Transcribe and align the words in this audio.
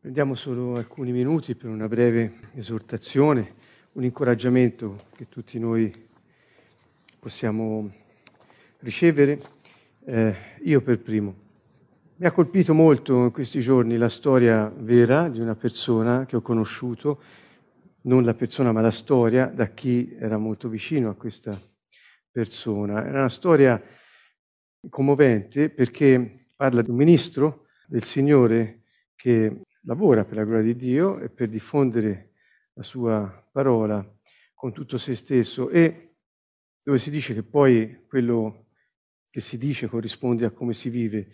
Prendiamo 0.00 0.36
solo 0.36 0.76
alcuni 0.76 1.10
minuti 1.10 1.56
per 1.56 1.68
una 1.70 1.88
breve 1.88 2.34
esortazione, 2.54 3.54
un 3.94 4.04
incoraggiamento 4.04 5.06
che 5.16 5.28
tutti 5.28 5.58
noi 5.58 5.92
possiamo 7.18 7.90
ricevere, 8.78 9.40
eh, 10.04 10.36
io 10.62 10.82
per 10.82 11.00
primo. 11.00 11.34
Mi 12.14 12.26
ha 12.26 12.30
colpito 12.30 12.74
molto 12.74 13.24
in 13.24 13.32
questi 13.32 13.58
giorni 13.58 13.96
la 13.96 14.08
storia 14.08 14.72
vera 14.72 15.28
di 15.28 15.40
una 15.40 15.56
persona 15.56 16.26
che 16.26 16.36
ho 16.36 16.42
conosciuto, 16.42 17.20
non 18.02 18.24
la 18.24 18.34
persona 18.34 18.70
ma 18.70 18.80
la 18.80 18.92
storia, 18.92 19.46
da 19.46 19.66
chi 19.66 20.14
era 20.16 20.38
molto 20.38 20.68
vicino 20.68 21.10
a 21.10 21.16
questa 21.16 21.60
persona. 22.30 23.04
Era 23.04 23.18
una 23.18 23.28
storia 23.28 23.82
commovente 24.88 25.70
perché 25.70 26.46
parla 26.54 26.82
di 26.82 26.90
un 26.90 26.96
ministro 26.96 27.66
del 27.88 28.04
Signore 28.04 28.82
che 29.16 29.62
lavora 29.88 30.26
per 30.26 30.36
la 30.36 30.44
gloria 30.44 30.62
di 30.62 30.76
Dio 30.76 31.18
e 31.18 31.30
per 31.30 31.48
diffondere 31.48 32.32
la 32.74 32.82
sua 32.82 33.48
parola 33.50 34.06
con 34.54 34.72
tutto 34.72 34.98
se 34.98 35.14
stesso 35.14 35.70
e 35.70 36.16
dove 36.82 36.98
si 36.98 37.10
dice 37.10 37.32
che 37.32 37.42
poi 37.42 38.04
quello 38.06 38.66
che 39.30 39.40
si 39.40 39.56
dice 39.56 39.88
corrisponde 39.88 40.44
a 40.44 40.50
come 40.50 40.74
si 40.74 40.90
vive. 40.90 41.28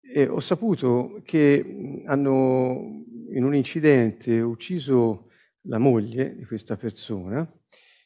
E 0.00 0.28
ho 0.28 0.38
saputo 0.38 1.20
che 1.24 2.02
hanno 2.06 3.04
in 3.32 3.42
un 3.42 3.54
incidente 3.56 4.40
ucciso 4.40 5.28
la 5.62 5.78
moglie 5.78 6.36
di 6.36 6.44
questa 6.44 6.76
persona 6.76 7.44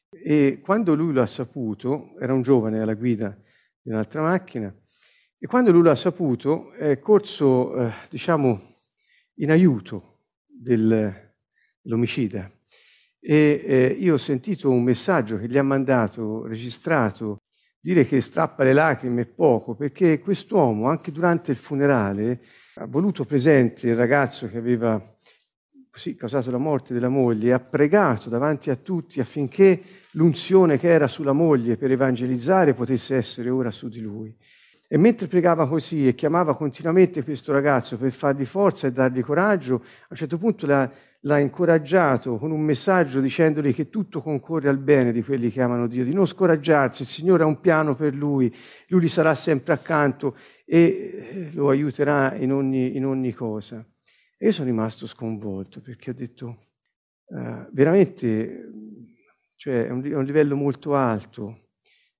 e 0.09 0.61
quando 0.63 0.95
lui 0.95 1.13
lo 1.13 1.21
ha 1.21 1.27
saputo, 1.27 2.19
era 2.19 2.33
un 2.33 2.41
giovane 2.41 2.81
alla 2.81 2.95
guida 2.95 3.39
di 3.83 3.91
un'altra 3.91 4.23
macchina, 4.23 4.75
e 5.39 5.47
quando 5.47 5.73
lui 5.73 5.83
lo 5.83 5.91
ha 5.91 5.95
saputo 5.95 6.73
è 6.73 6.99
corso, 6.99 7.77
eh, 7.77 7.93
diciamo, 8.09 8.80
in 9.41 9.51
aiuto 9.51 10.19
del, 10.47 11.35
dell'omicida. 11.81 12.51
E 13.21 13.63
eh, 13.65 13.97
io 13.99 14.15
ho 14.15 14.19
sentito 14.19 14.71
un 14.71 14.83
messaggio 14.83 15.39
che 15.39 15.49
gli 15.49 15.59
ha 15.59 15.63
mandato, 15.63 16.47
registrato, 16.47 17.43
dire 17.79 18.05
che 18.05 18.21
strappa 18.21 18.65
le 18.65 18.73
lacrime 18.73 19.23
è 19.23 19.27
poco, 19.27 19.75
perché 19.75 20.21
quest'uomo, 20.21 20.89
anche 20.89 21.13
durante 21.13 21.51
il 21.51 21.57
funerale, 21.57 22.41
ha 22.75 22.87
voluto 22.87 23.25
presente 23.25 23.89
il 23.89 23.97
ragazzo 23.97 24.49
che 24.49 24.59
aveva 24.59 25.03
così 25.91 26.15
causato 26.15 26.51
la 26.51 26.59
morte 26.59 26.95
della 26.95 27.09
moglie, 27.09 27.53
ha 27.53 27.59
pregato 27.59 28.29
davanti 28.29 28.71
a 28.71 28.77
tutti 28.77 29.21
affinché 29.21 29.83
l'unzione 30.13 30.79
che 30.79 30.89
era 30.89 31.09
sulla 31.09 31.33
moglie 31.33 31.77
per 31.77 31.91
evangelizzare 31.91 32.75
potesse 32.75 33.17
essere 33.17 33.51
ora 33.51 33.71
su 33.71 33.89
di 33.89 34.01
lui. 34.01 34.35
E 34.93 34.99
mentre 34.99 35.29
pregava 35.29 35.69
così 35.69 36.09
e 36.09 36.17
chiamava 36.17 36.57
continuamente 36.57 37.23
questo 37.23 37.53
ragazzo 37.53 37.97
per 37.97 38.11
fargli 38.11 38.45
forza 38.45 38.89
e 38.89 38.91
dargli 38.91 39.21
coraggio, 39.21 39.77
a 39.77 40.07
un 40.11 40.17
certo 40.17 40.37
punto 40.37 40.67
l'ha, 40.67 40.91
l'ha, 41.21 41.39
incoraggiato 41.39 42.39
con 42.39 42.51
un 42.51 42.61
messaggio 42.61 43.21
dicendogli 43.21 43.73
che 43.73 43.89
tutto 43.89 44.21
concorre 44.21 44.69
al 44.69 44.79
bene 44.79 45.13
di 45.13 45.23
quelli 45.23 45.49
che 45.49 45.63
amano 45.63 45.87
Dio, 45.87 46.03
di 46.03 46.13
non 46.13 46.27
scoraggiarsi, 46.27 47.03
il 47.03 47.09
Signore 47.09 47.45
ha 47.45 47.47
un 47.47 47.61
piano 47.61 47.95
per 47.95 48.17
lui, 48.17 48.53
lui 48.89 49.03
gli 49.03 49.09
sarà 49.09 49.37
sempre 49.37 49.75
accanto 49.75 50.35
e 50.65 50.81
eh, 50.81 51.51
lo 51.53 51.69
aiuterà 51.69 52.35
in 52.35 52.51
ogni, 52.51 52.97
in 52.97 53.07
ogni 53.07 53.33
cosa. 53.33 53.87
E 54.37 54.47
io 54.47 54.53
sono 54.53 54.67
rimasto 54.67 55.07
sconvolto 55.07 55.81
perché 55.81 56.11
ho 56.11 56.15
detto, 56.15 56.63
uh, 57.27 57.69
veramente, 57.71 58.73
cioè 59.55 59.87
è 59.87 59.91
un, 59.91 60.03
è 60.03 60.17
un, 60.17 60.25
livello 60.25 60.57
molto 60.57 60.97
alto, 60.97 61.69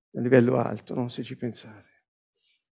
è 0.09 0.19
un 0.19 0.23
livello 0.23 0.55
alto, 0.55 0.95
no? 0.95 1.09
se 1.09 1.21
ci 1.21 1.35
pensate. 1.35 1.89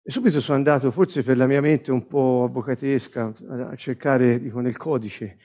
E 0.07 0.11
subito 0.11 0.39
sono 0.43 0.59
andato, 0.59 0.91
forse 0.91 1.23
per 1.23 1.39
la 1.39 1.47
mia 1.47 1.63
mente 1.63 1.91
un 1.91 2.07
po' 2.07 2.45
avvocatesca, 2.47 3.33
a 3.71 3.75
cercare, 3.75 4.39
dico, 4.39 4.61
nel 4.61 4.77
codice 4.77 5.39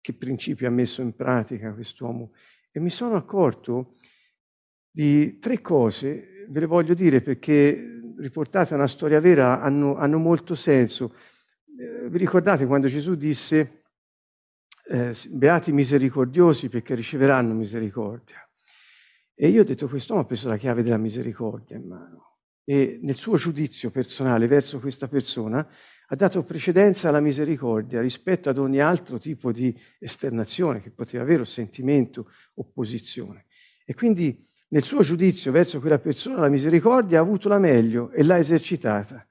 che 0.00 0.14
principi 0.14 0.66
ha 0.66 0.70
messo 0.70 1.00
in 1.00 1.14
pratica 1.14 1.72
quest'uomo. 1.72 2.32
E 2.72 2.80
mi 2.80 2.90
sono 2.90 3.14
accorto 3.14 3.94
di 4.90 5.38
tre 5.38 5.60
cose, 5.60 6.44
ve 6.48 6.58
le 6.58 6.66
voglio 6.66 6.92
dire 6.94 7.20
perché 7.20 8.00
riportate 8.16 8.74
una 8.74 8.88
storia 8.88 9.20
vera 9.20 9.60
hanno, 9.60 9.94
hanno 9.94 10.18
molto 10.18 10.56
senso. 10.56 11.14
Eh, 11.78 12.08
vi 12.08 12.18
ricordate 12.18 12.66
quando 12.66 12.88
Gesù 12.88 13.14
disse, 13.14 13.84
eh, 14.90 15.14
beati 15.30 15.70
misericordiosi 15.70 16.68
perché 16.68 16.96
riceveranno 16.96 17.54
misericordia. 17.54 18.44
E 19.36 19.46
io 19.46 19.60
ho 19.60 19.64
detto, 19.64 19.86
quest'uomo 19.86 20.22
ha 20.22 20.26
preso 20.26 20.48
la 20.48 20.56
chiave 20.56 20.82
della 20.82 20.98
misericordia 20.98 21.76
in 21.76 21.86
mano 21.86 22.31
e 22.64 23.00
nel 23.02 23.16
suo 23.16 23.36
giudizio 23.36 23.90
personale 23.90 24.46
verso 24.46 24.78
questa 24.78 25.08
persona 25.08 25.66
ha 26.06 26.14
dato 26.14 26.44
precedenza 26.44 27.08
alla 27.08 27.20
misericordia 27.20 28.00
rispetto 28.00 28.48
ad 28.48 28.58
ogni 28.58 28.80
altro 28.80 29.18
tipo 29.18 29.50
di 29.50 29.76
esternazione 29.98 30.80
che 30.80 30.90
poteva 30.90 31.22
avere 31.22 31.42
o 31.42 31.46
sentimento, 31.46 32.30
opposizione. 32.54 33.46
E 33.84 33.94
quindi 33.94 34.38
nel 34.68 34.84
suo 34.84 35.02
giudizio 35.02 35.52
verso 35.52 35.80
quella 35.80 35.98
persona 35.98 36.38
la 36.38 36.48
misericordia 36.48 37.18
ha 37.18 37.22
avuto 37.22 37.48
la 37.48 37.58
meglio 37.58 38.10
e 38.10 38.22
l'ha 38.22 38.38
esercitata. 38.38 39.26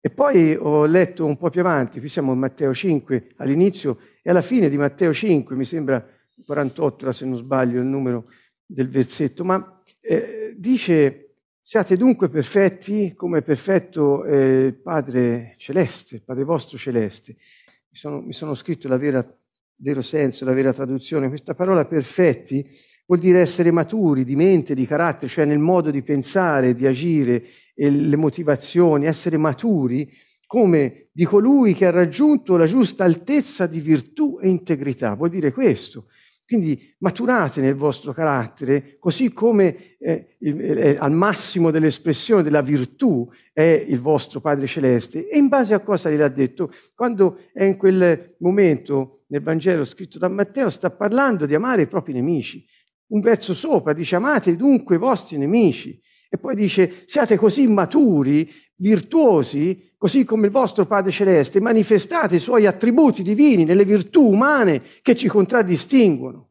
E 0.00 0.10
poi 0.10 0.54
ho 0.54 0.86
letto 0.86 1.24
un 1.24 1.36
po' 1.36 1.50
più 1.50 1.60
avanti, 1.60 2.00
qui 2.00 2.08
siamo 2.08 2.32
in 2.32 2.38
Matteo 2.38 2.72
5 2.72 3.32
all'inizio 3.36 3.98
e 4.22 4.30
alla 4.30 4.42
fine 4.42 4.68
di 4.68 4.76
Matteo 4.76 5.12
5, 5.12 5.56
mi 5.56 5.64
sembra 5.64 6.06
48, 6.44 7.12
se 7.12 7.26
non 7.26 7.36
sbaglio 7.36 7.80
il 7.80 7.86
numero 7.86 8.30
del 8.64 8.88
versetto, 8.88 9.44
ma 9.44 9.82
eh, 10.00 10.54
dice 10.56 11.25
Siate 11.68 11.96
dunque 11.96 12.28
perfetti 12.28 13.14
come 13.16 13.38
è 13.38 13.42
perfetto 13.42 14.24
eh, 14.24 14.66
il 14.66 14.74
Padre 14.80 15.56
Celeste, 15.58 16.14
il 16.14 16.22
Padre 16.22 16.44
vostro 16.44 16.78
Celeste. 16.78 17.32
Mi 17.32 17.98
sono, 17.98 18.20
mi 18.20 18.32
sono 18.32 18.54
scritto 18.54 18.86
il 18.86 19.36
vero 19.78 20.00
senso, 20.00 20.44
la 20.44 20.52
vera 20.52 20.72
traduzione. 20.72 21.26
Questa 21.26 21.56
parola 21.56 21.84
perfetti 21.84 22.64
vuol 23.04 23.18
dire 23.18 23.40
essere 23.40 23.72
maturi 23.72 24.24
di 24.24 24.36
mente, 24.36 24.76
di 24.76 24.86
carattere, 24.86 25.26
cioè 25.26 25.44
nel 25.44 25.58
modo 25.58 25.90
di 25.90 26.04
pensare, 26.04 26.72
di 26.72 26.86
agire, 26.86 27.42
le 27.74 28.16
motivazioni, 28.16 29.06
essere 29.06 29.36
maturi 29.36 30.08
come 30.46 31.08
di 31.10 31.24
colui 31.24 31.74
che 31.74 31.86
ha 31.86 31.90
raggiunto 31.90 32.56
la 32.56 32.66
giusta 32.66 33.02
altezza 33.02 33.66
di 33.66 33.80
virtù 33.80 34.38
e 34.40 34.46
integrità. 34.48 35.16
Vuol 35.16 35.30
dire 35.30 35.50
questo. 35.50 36.06
Quindi 36.46 36.94
maturate 36.98 37.60
nel 37.60 37.74
vostro 37.74 38.12
carattere, 38.12 38.98
così 39.00 39.32
come 39.32 39.96
eh, 39.98 40.36
il, 40.38 40.60
eh, 40.60 40.96
al 40.96 41.10
massimo 41.10 41.72
dell'espressione 41.72 42.44
della 42.44 42.62
virtù 42.62 43.28
è 43.52 43.84
il 43.88 44.00
vostro 44.00 44.40
Padre 44.40 44.68
Celeste. 44.68 45.28
E 45.28 45.38
in 45.38 45.48
base 45.48 45.74
a 45.74 45.80
cosa 45.80 46.08
gliel'ha 46.08 46.28
detto? 46.28 46.70
Quando 46.94 47.40
è 47.52 47.64
in 47.64 47.76
quel 47.76 48.36
momento 48.38 49.24
nel 49.26 49.42
Vangelo 49.42 49.82
scritto 49.82 50.18
da 50.18 50.28
Matteo, 50.28 50.70
sta 50.70 50.90
parlando 50.90 51.46
di 51.46 51.54
amare 51.56 51.82
i 51.82 51.88
propri 51.88 52.12
nemici. 52.12 52.64
Un 53.08 53.20
verso 53.20 53.52
sopra 53.52 53.92
dice 53.92 54.14
amate 54.14 54.54
dunque 54.54 54.94
i 54.94 54.98
vostri 55.00 55.38
nemici. 55.38 56.00
E 56.36 56.38
poi 56.38 56.54
dice 56.54 57.04
siate 57.06 57.38
così 57.38 57.66
maturi, 57.66 58.46
virtuosi, 58.76 59.94
così 59.96 60.24
come 60.24 60.46
il 60.46 60.52
vostro 60.52 60.84
Padre 60.84 61.10
Celeste, 61.10 61.62
manifestate 61.62 62.36
i 62.36 62.40
suoi 62.40 62.66
attributi 62.66 63.22
divini 63.22 63.64
nelle 63.64 63.86
virtù 63.86 64.28
umane 64.28 64.82
che 65.00 65.16
ci 65.16 65.28
contraddistinguono. 65.28 66.50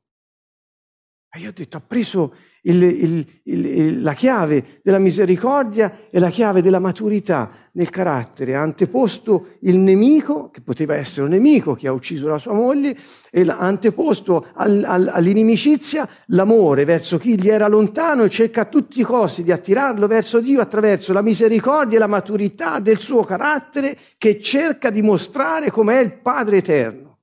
E 1.35 1.40
io 1.40 1.50
ho 1.50 1.53
detto, 1.53 1.75
ha 1.75 1.81
preso 1.85 2.34
il, 2.62 2.81
il, 2.81 3.28
il, 3.44 4.01
la 4.01 4.13
chiave 4.13 4.79
della 4.81 5.00
misericordia 5.00 6.07
e 6.09 6.18
la 6.19 6.29
chiave 6.29 6.62
della 6.62 6.79
maturità 6.79 7.51
nel 7.73 7.90
carattere, 7.90 8.56
ha 8.56 8.62
anteposto 8.62 9.57
il 9.63 9.78
nemico, 9.78 10.50
che 10.50 10.62
poteva 10.62 10.96
essere 10.96 11.25
un 11.25 11.31
nemico 11.31 11.73
che 11.73 11.90
ha 11.90 11.91
ucciso 11.91 12.29
la 12.29 12.38
sua 12.38 12.53
moglie, 12.53 12.96
e 13.31 13.41
ha 13.41 13.57
anteposto 13.57 14.47
al, 14.53 14.81
al, 14.85 15.09
all'inimicizia 15.12 16.07
l'amore 16.28 16.85
verso 16.85 17.18
chi 17.18 17.38
gli 17.38 17.50
era 17.50 17.67
lontano 17.67 18.23
e 18.23 18.29
cerca 18.29 18.62
a 18.62 18.66
tutti 18.66 19.02
i 19.02 19.03
costi 19.03 19.44
di 19.44 19.52
attirarlo 19.52 20.07
verso 20.07 20.40
Dio 20.40 20.62
attraverso 20.62 21.12
la 21.12 21.22
misericordia 21.22 21.97
e 21.97 22.00
la 22.00 22.07
maturità 22.07 22.79
del 22.79 23.00
suo 23.00 23.25
carattere 23.25 23.97
che 24.17 24.40
cerca 24.40 24.90
di 24.90 25.02
mostrare 25.02 25.69
com'è 25.69 26.00
il 26.00 26.13
Padre 26.13 26.57
eterno. 26.57 27.20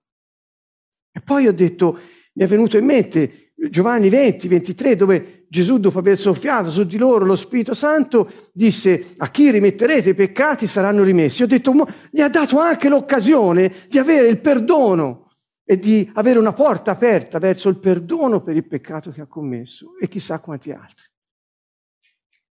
E 1.11 1.23
poi 1.25 1.47
ho 1.47 1.53
detto, 1.55 1.99
mi 2.35 2.45
è 2.45 2.47
venuto 2.47 2.77
in 2.77 2.85
mente 2.85 3.52
Giovanni 3.71 4.09
20, 4.09 4.49
23, 4.49 4.97
dove 4.97 5.47
Gesù, 5.49 5.79
dopo 5.79 5.99
aver 5.99 6.19
soffiato 6.19 6.71
su 6.71 6.85
di 6.85 6.97
loro 6.97 7.25
lo 7.25 7.37
Spirito 7.37 7.75
Santo, 7.75 8.29
disse 8.53 9.13
a 9.19 9.31
chi 9.31 9.51
rimetterete 9.51 10.11
i 10.11 10.15
peccati 10.15 10.67
saranno 10.67 11.05
rimessi. 11.05 11.43
Ho 11.43 11.47
detto, 11.47 11.73
gli 12.11 12.21
ha 12.21 12.29
dato 12.29 12.59
anche 12.59 12.89
l'occasione 12.89 13.73
di 13.89 13.99
avere 13.99 14.27
il 14.29 14.41
perdono 14.41 15.31
e 15.65 15.79
di 15.79 16.11
avere 16.15 16.41
una 16.41 16.53
porta 16.53 16.91
aperta 16.91 17.39
verso 17.39 17.69
il 17.69 17.79
perdono 17.79 18.43
per 18.43 18.57
il 18.57 18.67
peccato 18.67 19.11
che 19.11 19.21
ha 19.21 19.27
commesso 19.27 19.97
e 20.01 20.09
chissà 20.09 20.41
quanti 20.41 20.73
altri. 20.73 21.05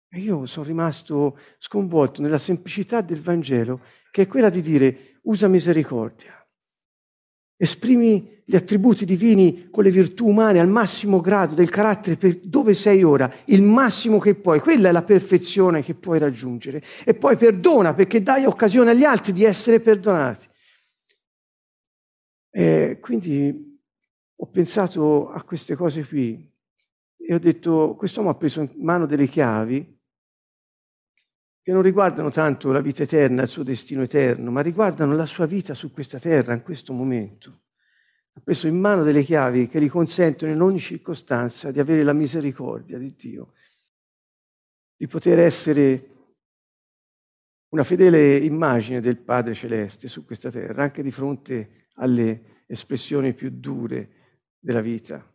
E 0.08 0.20
io 0.20 0.46
sono 0.46 0.64
rimasto 0.64 1.38
sconvolto 1.58 2.22
nella 2.22 2.38
semplicità 2.38 3.02
del 3.02 3.20
Vangelo, 3.20 3.80
che 4.10 4.22
è 4.22 4.26
quella 4.26 4.48
di 4.48 4.62
dire 4.62 5.18
usa 5.24 5.48
misericordia. 5.48 6.43
Esprimi 7.56 8.42
gli 8.44 8.56
attributi 8.56 9.04
divini 9.04 9.68
con 9.70 9.84
le 9.84 9.90
virtù 9.90 10.26
umane 10.26 10.58
al 10.58 10.68
massimo 10.68 11.20
grado 11.20 11.54
del 11.54 11.70
carattere 11.70 12.16
per 12.16 12.36
dove 12.42 12.74
sei 12.74 13.02
ora, 13.02 13.32
il 13.46 13.62
massimo 13.62 14.18
che 14.18 14.34
puoi. 14.34 14.60
Quella 14.60 14.88
è 14.88 14.92
la 14.92 15.02
perfezione 15.02 15.82
che 15.82 15.94
puoi 15.94 16.18
raggiungere. 16.18 16.82
E 17.04 17.14
poi 17.14 17.36
perdona 17.36 17.94
perché 17.94 18.22
dai 18.22 18.44
occasione 18.44 18.90
agli 18.90 19.04
altri 19.04 19.32
di 19.32 19.44
essere 19.44 19.80
perdonati. 19.80 20.46
E 22.50 22.98
quindi 23.00 23.80
ho 24.36 24.46
pensato 24.46 25.30
a 25.30 25.42
queste 25.42 25.74
cose 25.74 26.04
qui 26.04 26.52
e 27.16 27.34
ho 27.34 27.38
detto, 27.38 27.94
quest'uomo 27.96 28.30
ha 28.30 28.34
preso 28.34 28.60
in 28.60 28.70
mano 28.76 29.06
delle 29.06 29.26
chiavi 29.26 29.93
che 31.64 31.72
non 31.72 31.80
riguardano 31.80 32.28
tanto 32.28 32.72
la 32.72 32.82
vita 32.82 33.04
eterna, 33.04 33.44
il 33.44 33.48
suo 33.48 33.62
destino 33.62 34.02
eterno, 34.02 34.50
ma 34.50 34.60
riguardano 34.60 35.14
la 35.16 35.24
sua 35.24 35.46
vita 35.46 35.72
su 35.72 35.92
questa 35.92 36.18
terra, 36.18 36.52
in 36.52 36.62
questo 36.62 36.92
momento. 36.92 37.62
Ha 38.34 38.40
preso 38.44 38.66
in 38.66 38.78
mano 38.78 39.02
delle 39.02 39.22
chiavi 39.22 39.66
che 39.66 39.80
gli 39.80 39.88
consentono 39.88 40.52
in 40.52 40.60
ogni 40.60 40.78
circostanza 40.78 41.70
di 41.70 41.80
avere 41.80 42.02
la 42.02 42.12
misericordia 42.12 42.98
di 42.98 43.14
Dio, 43.16 43.54
di 44.94 45.06
poter 45.06 45.38
essere 45.38 46.10
una 47.70 47.82
fedele 47.82 48.36
immagine 48.36 49.00
del 49.00 49.16
Padre 49.16 49.54
Celeste 49.54 50.06
su 50.06 50.26
questa 50.26 50.50
terra, 50.50 50.82
anche 50.82 51.02
di 51.02 51.10
fronte 51.10 51.86
alle 51.94 52.64
espressioni 52.66 53.32
più 53.32 53.48
dure 53.50 54.10
della 54.58 54.82
vita, 54.82 55.26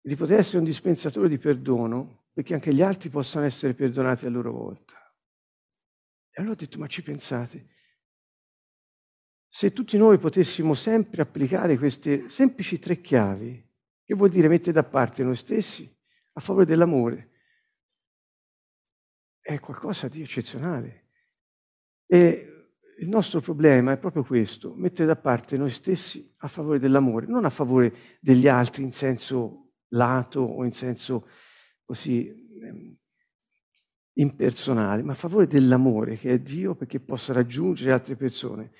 di 0.00 0.16
poter 0.16 0.38
essere 0.38 0.60
un 0.60 0.64
dispensatore 0.64 1.28
di 1.28 1.36
perdono 1.36 2.28
perché 2.32 2.54
anche 2.54 2.72
gli 2.72 2.80
altri 2.80 3.10
possano 3.10 3.44
essere 3.44 3.74
perdonati 3.74 4.24
a 4.24 4.30
loro 4.30 4.52
volta. 4.52 5.05
E 6.36 6.42
allora 6.42 6.52
ho 6.52 6.58
detto, 6.58 6.78
ma 6.78 6.86
ci 6.86 7.02
pensate? 7.02 7.66
Se 9.48 9.72
tutti 9.72 9.96
noi 9.96 10.18
potessimo 10.18 10.74
sempre 10.74 11.22
applicare 11.22 11.78
queste 11.78 12.28
semplici 12.28 12.78
tre 12.78 13.00
chiavi, 13.00 13.66
che 14.04 14.14
vuol 14.14 14.28
dire 14.28 14.46
mettere 14.46 14.72
da 14.72 14.84
parte 14.84 15.24
noi 15.24 15.34
stessi 15.34 15.90
a 16.34 16.40
favore 16.40 16.66
dell'amore, 16.66 17.30
è 19.40 19.58
qualcosa 19.60 20.08
di 20.08 20.20
eccezionale. 20.20 21.06
E 22.04 22.68
il 22.98 23.08
nostro 23.08 23.40
problema 23.40 23.92
è 23.92 23.98
proprio 23.98 24.22
questo, 24.22 24.74
mettere 24.74 25.06
da 25.06 25.16
parte 25.16 25.56
noi 25.56 25.70
stessi 25.70 26.30
a 26.40 26.48
favore 26.48 26.78
dell'amore, 26.78 27.24
non 27.24 27.46
a 27.46 27.50
favore 27.50 27.94
degli 28.20 28.46
altri 28.46 28.82
in 28.82 28.92
senso 28.92 29.72
lato 29.88 30.40
o 30.40 30.66
in 30.66 30.72
senso 30.72 31.30
così 31.82 32.28
ehm, 32.60 32.98
impersonale, 34.18 35.02
ma 35.02 35.12
a 35.12 35.16
favore 35.16 35.46
dell'amore 35.46 36.16
che 36.16 36.32
è 36.32 36.38
Dio 36.38 36.74
perché 36.74 37.00
possa 37.00 37.32
raggiungere 37.32 37.92
altre 37.92 38.16
persone. 38.16 38.72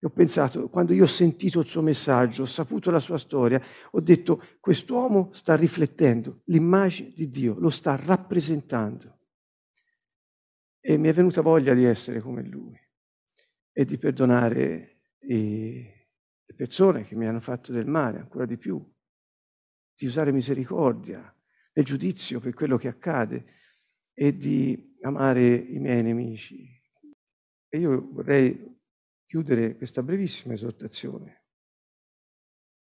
E 0.00 0.06
ho 0.06 0.10
pensato, 0.10 0.68
quando 0.68 0.92
io 0.92 1.04
ho 1.04 1.08
sentito 1.08 1.60
il 1.60 1.66
suo 1.66 1.82
messaggio, 1.82 2.42
ho 2.42 2.46
saputo 2.46 2.90
la 2.90 3.00
sua 3.00 3.18
storia, 3.18 3.60
ho 3.90 4.00
detto, 4.00 4.42
quest'uomo 4.60 5.30
sta 5.32 5.56
riflettendo 5.56 6.42
l'immagine 6.44 7.08
di 7.12 7.26
Dio, 7.26 7.58
lo 7.58 7.70
sta 7.70 7.96
rappresentando. 7.96 9.16
E 10.80 10.96
mi 10.96 11.08
è 11.08 11.12
venuta 11.12 11.40
voglia 11.40 11.74
di 11.74 11.84
essere 11.84 12.20
come 12.20 12.42
lui 12.42 12.78
e 13.72 13.84
di 13.84 13.98
perdonare 13.98 15.00
le 15.18 16.54
persone 16.54 17.04
che 17.04 17.16
mi 17.16 17.26
hanno 17.26 17.40
fatto 17.40 17.72
del 17.72 17.86
male, 17.86 18.20
ancora 18.20 18.46
di 18.46 18.56
più, 18.56 18.80
di 19.94 20.06
usare 20.06 20.30
misericordia 20.30 21.34
nel 21.72 21.84
giudizio 21.84 22.38
per 22.38 22.54
quello 22.54 22.76
che 22.76 22.88
accade 22.88 23.44
e 24.20 24.36
di 24.36 24.96
amare 25.02 25.54
i 25.54 25.78
miei 25.78 26.02
nemici. 26.02 26.68
E 27.68 27.78
io 27.78 28.08
vorrei 28.10 28.76
chiudere 29.24 29.76
questa 29.76 30.02
brevissima 30.02 30.54
esortazione 30.54 31.44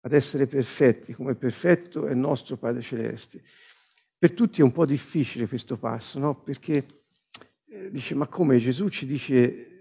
ad 0.01 0.13
essere 0.13 0.45
perfetti 0.45 1.13
come 1.13 1.33
perfetto 1.33 2.05
è 2.05 2.11
il 2.11 2.17
nostro 2.17 2.57
Padre 2.57 2.81
Celeste. 2.81 3.41
Per 4.15 4.33
tutti 4.33 4.61
è 4.61 4.63
un 4.63 4.71
po' 4.71 4.85
difficile 4.85 5.47
questo 5.47 5.77
passo, 5.77 6.19
no? 6.19 6.39
Perché 6.39 6.85
eh, 7.65 7.89
dice, 7.89 8.13
ma 8.13 8.27
come 8.27 8.59
Gesù 8.59 8.89
ci 8.89 9.07
dice 9.07 9.72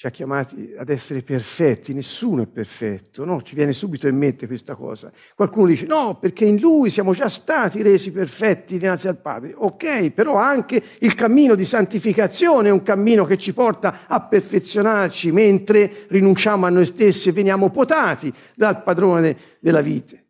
ci 0.00 0.06
ha 0.06 0.10
chiamati 0.10 0.72
ad 0.78 0.88
essere 0.88 1.20
perfetti, 1.20 1.92
nessuno 1.92 2.44
è 2.44 2.46
perfetto, 2.46 3.26
no? 3.26 3.42
Ci 3.42 3.54
viene 3.54 3.74
subito 3.74 4.08
in 4.08 4.16
mente 4.16 4.46
questa 4.46 4.74
cosa. 4.74 5.12
Qualcuno 5.34 5.66
dice 5.66 5.84
no, 5.84 6.16
perché 6.18 6.46
in 6.46 6.58
lui 6.58 6.88
siamo 6.88 7.12
già 7.12 7.28
stati 7.28 7.82
resi 7.82 8.10
perfetti 8.10 8.78
dinanzi 8.78 9.08
al 9.08 9.18
Padre. 9.18 9.52
Ok, 9.54 10.12
però 10.12 10.36
anche 10.36 10.82
il 11.00 11.14
cammino 11.14 11.54
di 11.54 11.66
santificazione 11.66 12.68
è 12.68 12.72
un 12.72 12.82
cammino 12.82 13.26
che 13.26 13.36
ci 13.36 13.52
porta 13.52 14.06
a 14.06 14.22
perfezionarci 14.22 15.32
mentre 15.32 16.06
rinunciamo 16.08 16.64
a 16.64 16.70
noi 16.70 16.86
stessi 16.86 17.28
e 17.28 17.32
veniamo 17.32 17.68
potati 17.68 18.32
dal 18.56 18.82
padrone 18.82 19.36
della 19.60 19.82
vite. 19.82 20.28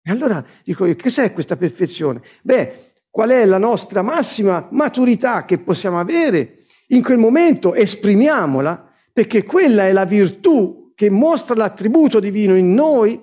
E 0.00 0.12
allora 0.12 0.44
dico, 0.62 0.84
che 0.84 0.94
cos'è 0.94 1.32
questa 1.32 1.56
perfezione? 1.56 2.22
Beh, 2.42 2.92
qual 3.10 3.30
è 3.30 3.44
la 3.46 3.58
nostra 3.58 4.02
massima 4.02 4.68
maturità 4.70 5.44
che 5.44 5.58
possiamo 5.58 5.98
avere? 5.98 6.58
In 6.88 7.02
quel 7.02 7.18
momento 7.18 7.74
esprimiamola, 7.74 8.92
perché 9.12 9.42
quella 9.44 9.86
è 9.86 9.92
la 9.92 10.04
virtù 10.04 10.92
che 10.94 11.10
mostra 11.10 11.54
l'attributo 11.54 12.20
divino 12.20 12.56
in 12.56 12.72
noi 12.72 13.20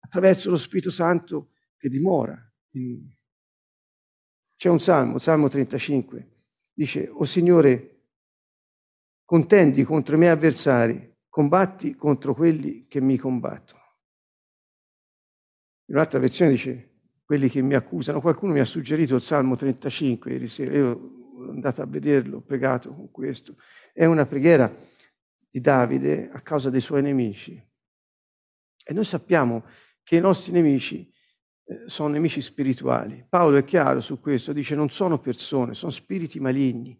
attraverso 0.00 0.50
lo 0.50 0.56
Spirito 0.56 0.90
Santo 0.90 1.50
che 1.76 1.88
dimora. 1.88 2.36
C'è 4.56 4.68
un 4.68 4.80
salmo, 4.80 5.18
Salmo 5.18 5.48
35, 5.48 6.28
dice, 6.72 7.08
O 7.08 7.24
Signore, 7.24 8.06
contendi 9.24 9.84
contro 9.84 10.16
i 10.16 10.18
miei 10.18 10.32
avversari, 10.32 11.16
combatti 11.28 11.94
contro 11.94 12.34
quelli 12.34 12.86
che 12.86 13.00
mi 13.00 13.16
combattono. 13.16 13.82
In 15.86 15.94
un'altra 15.94 16.18
versione 16.18 16.50
dice, 16.50 16.88
quelli 17.24 17.48
che 17.48 17.60
mi 17.60 17.74
accusano. 17.74 18.20
Qualcuno 18.20 18.54
mi 18.54 18.60
ha 18.60 18.64
suggerito 18.64 19.14
il 19.14 19.20
Salmo 19.20 19.54
35 19.54 20.32
ieri 20.32 20.48
sera, 20.48 20.74
io 20.74 21.17
andato 21.48 21.82
a 21.82 21.86
vederlo, 21.86 22.40
pregato 22.40 22.94
con 22.94 23.10
questo. 23.10 23.56
È 23.92 24.04
una 24.04 24.26
preghiera 24.26 24.74
di 25.50 25.60
Davide 25.60 26.28
a 26.30 26.40
causa 26.40 26.70
dei 26.70 26.80
suoi 26.80 27.02
nemici. 27.02 27.60
E 28.84 28.92
noi 28.92 29.04
sappiamo 29.04 29.64
che 30.02 30.16
i 30.16 30.20
nostri 30.20 30.52
nemici 30.52 31.12
eh, 31.64 31.82
sono 31.86 32.08
nemici 32.08 32.40
spirituali. 32.40 33.24
Paolo 33.28 33.56
è 33.56 33.64
chiaro 33.64 34.00
su 34.00 34.20
questo, 34.20 34.52
dice 34.52 34.74
non 34.74 34.88
sono 34.88 35.18
persone, 35.18 35.74
sono 35.74 35.90
spiriti 35.90 36.40
maligni. 36.40 36.98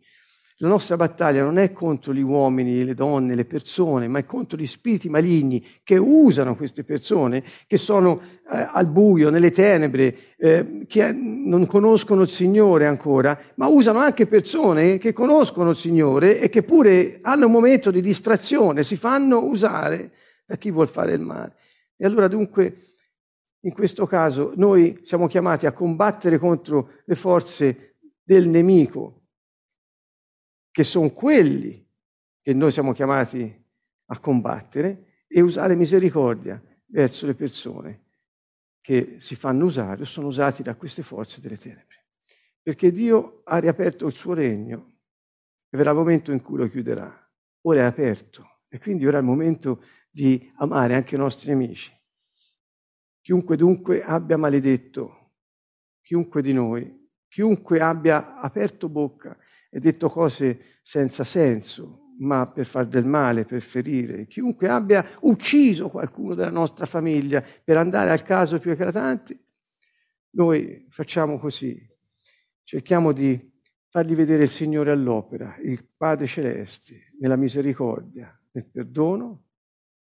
La 0.61 0.67
nostra 0.67 0.97
battaglia 0.97 1.45
non 1.45 1.57
è 1.57 1.73
contro 1.73 2.13
gli 2.13 2.21
uomini, 2.21 2.83
le 2.85 2.95
donne, 2.95 3.37
le 3.37 3.45
persone, 3.45 4.09
ma 4.09 4.19
è 4.19 4.25
contro 4.25 4.59
gli 4.59 4.67
spiriti 4.67 5.09
maligni 5.09 5.65
che 5.85 5.97
usano 5.97 6.57
queste 6.57 6.83
persone, 6.83 7.45
che 7.69 7.79
sono 7.79 8.21
eh, 8.21 8.69
al 8.73 8.89
buio, 8.89 9.31
nelle 9.31 9.53
tenebre, 9.53 10.17
eh, 10.37 10.85
che 10.89 11.13
non 11.13 11.65
conoscono 11.67 12.23
il 12.23 12.29
Signore 12.29 12.87
ancora, 12.87 13.39
ma 13.55 13.69
usano 13.69 14.01
anche 14.01 14.27
persone 14.27 14.99
che 14.99 15.13
conoscono 15.13 15.71
il 15.71 15.77
Signore 15.77 16.41
e 16.41 16.49
che 16.49 16.65
pure 16.65 17.21
hanno 17.23 17.47
un 17.47 17.53
momento 17.53 17.93
di 17.93 18.01
distrazione, 18.01 18.83
si 18.83 18.97
fanno 18.97 19.45
usare 19.45 20.11
da 20.45 20.57
chi 20.57 20.73
vuol 20.73 20.89
fare 20.89 21.13
il 21.13 21.21
male. 21.21 21.53
E 21.97 22.05
allora 22.05 22.27
dunque, 22.27 22.75
in 23.61 23.73
questo 23.73 24.07
caso, 24.07 24.55
noi 24.57 24.99
siamo 25.05 25.29
chiamati 25.29 25.67
a 25.67 25.73
combattere 25.73 26.37
contro 26.39 26.95
le 27.05 27.15
forze 27.15 27.95
del 28.25 28.49
nemico, 28.49 29.18
che 30.79 30.85
sono 30.85 31.11
quelli 31.11 31.85
che 32.41 32.55
noi 32.55 32.71
siamo 32.71 32.93
chiamati 32.93 33.65
a 34.11 34.21
combattere 34.21 35.25
e 35.27 35.41
usare 35.41 35.75
misericordia 35.75 36.63
verso 36.87 37.27
le 37.27 37.35
persone 37.35 38.05
che 38.81 39.17
si 39.19 39.35
fanno 39.35 39.65
usare 39.65 40.03
o 40.03 40.05
sono 40.05 40.29
usati 40.29 40.63
da 40.63 40.77
queste 40.77 41.03
forze 41.03 41.41
delle 41.41 41.59
tenebre. 41.59 42.07
Perché 42.63 42.93
Dio 42.93 43.41
ha 43.43 43.59
riaperto 43.59 44.07
il 44.07 44.13
suo 44.13 44.35
regno 44.35 44.99
e 45.69 45.77
verrà 45.77 45.91
il 45.91 45.97
momento 45.97 46.31
in 46.31 46.43
cui 46.43 46.59
lo 46.59 46.69
chiuderà. 46.69 47.29
Ora 47.63 47.81
è 47.81 47.83
aperto 47.83 48.61
e 48.69 48.79
quindi 48.79 49.05
ora 49.05 49.17
è 49.17 49.21
il 49.21 49.27
momento 49.27 49.83
di 50.09 50.49
amare 50.59 50.95
anche 50.95 51.17
i 51.17 51.19
nostri 51.19 51.51
nemici. 51.51 51.93
Chiunque 53.21 53.57
dunque 53.57 54.01
abbia 54.05 54.37
maledetto, 54.37 55.33
chiunque 56.03 56.41
di 56.41 56.53
noi 56.53 56.98
Chiunque 57.29 57.81
abbia 57.81 58.39
aperto 58.41 58.89
bocca 58.89 59.37
e 59.71 59.79
detto 59.81 60.09
cose 60.09 60.79
senza 60.83 61.25
senso, 61.25 62.15
ma 62.19 62.51
per 62.51 62.67
far 62.67 62.87
del 62.87 63.05
male, 63.05 63.45
per 63.45 63.61
ferire, 63.61 64.27
chiunque 64.27 64.69
abbia 64.69 65.07
ucciso 65.21 65.89
qualcuno 65.89 66.35
della 66.35 66.51
nostra 66.51 66.87
famiglia 66.87 67.45
per 67.63 67.77
andare 67.77 68.11
al 68.11 68.23
caso 68.23 68.59
più 68.59 68.73
eclatante, 68.73 69.39
noi 70.31 70.87
facciamo 70.91 71.39
così, 71.39 71.87
cerchiamo 72.65 73.13
di 73.13 73.39
fargli 73.89 74.15
vedere 74.15 74.45
il 74.45 74.49
Signore 74.49 74.91
all'opera, 74.91 75.57
il 75.63 75.87
Padre 75.97 76.27
Celeste, 76.27 77.13
nella 77.21 77.37
misericordia, 77.37 78.39
nel 78.53 78.67
perdono 78.67 79.45